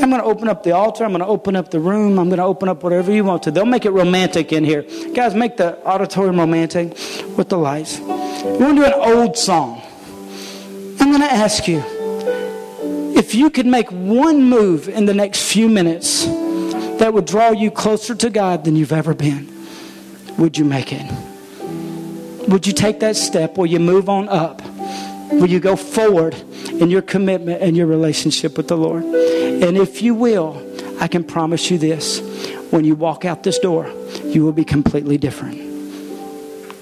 [0.02, 1.04] I'm going to open up the altar.
[1.04, 2.18] I'm going to open up the room.
[2.18, 3.50] I'm going to open up whatever you want to.
[3.50, 4.82] They'll make it romantic in here.
[5.14, 6.90] Guys, make the auditorium romantic
[7.36, 7.98] with the lights.
[7.98, 9.82] We're going to do an old song.
[11.00, 11.82] I'm going to ask you
[13.16, 16.24] if you could make one move in the next few minutes
[16.98, 19.52] that would draw you closer to God than you've ever been,
[20.38, 21.04] would you make it?
[22.48, 23.58] Would you take that step?
[23.58, 24.62] Will you move on up?
[25.30, 26.34] Will you go forward
[26.80, 29.04] in your commitment and your relationship with the Lord?
[29.04, 30.62] And if you will,
[31.00, 32.20] I can promise you this
[32.70, 33.90] when you walk out this door,
[34.24, 35.56] you will be completely different.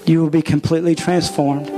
[0.07, 1.69] You will be completely transformed.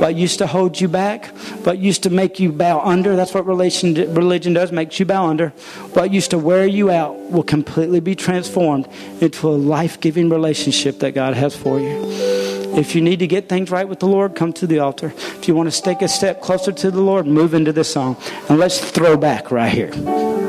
[0.00, 1.26] What used to hold you back,
[1.64, 5.50] what used to make you bow under, that's what religion, does, makes you bow under.
[5.92, 8.88] What used to wear you out will completely be transformed
[9.20, 12.33] into a life giving relationship that God has for you.
[12.76, 15.12] If you need to get things right with the Lord, come to the altar.
[15.16, 18.16] If you want to take a step closer to the Lord, move into this song.
[18.48, 20.43] And let's throw back right here.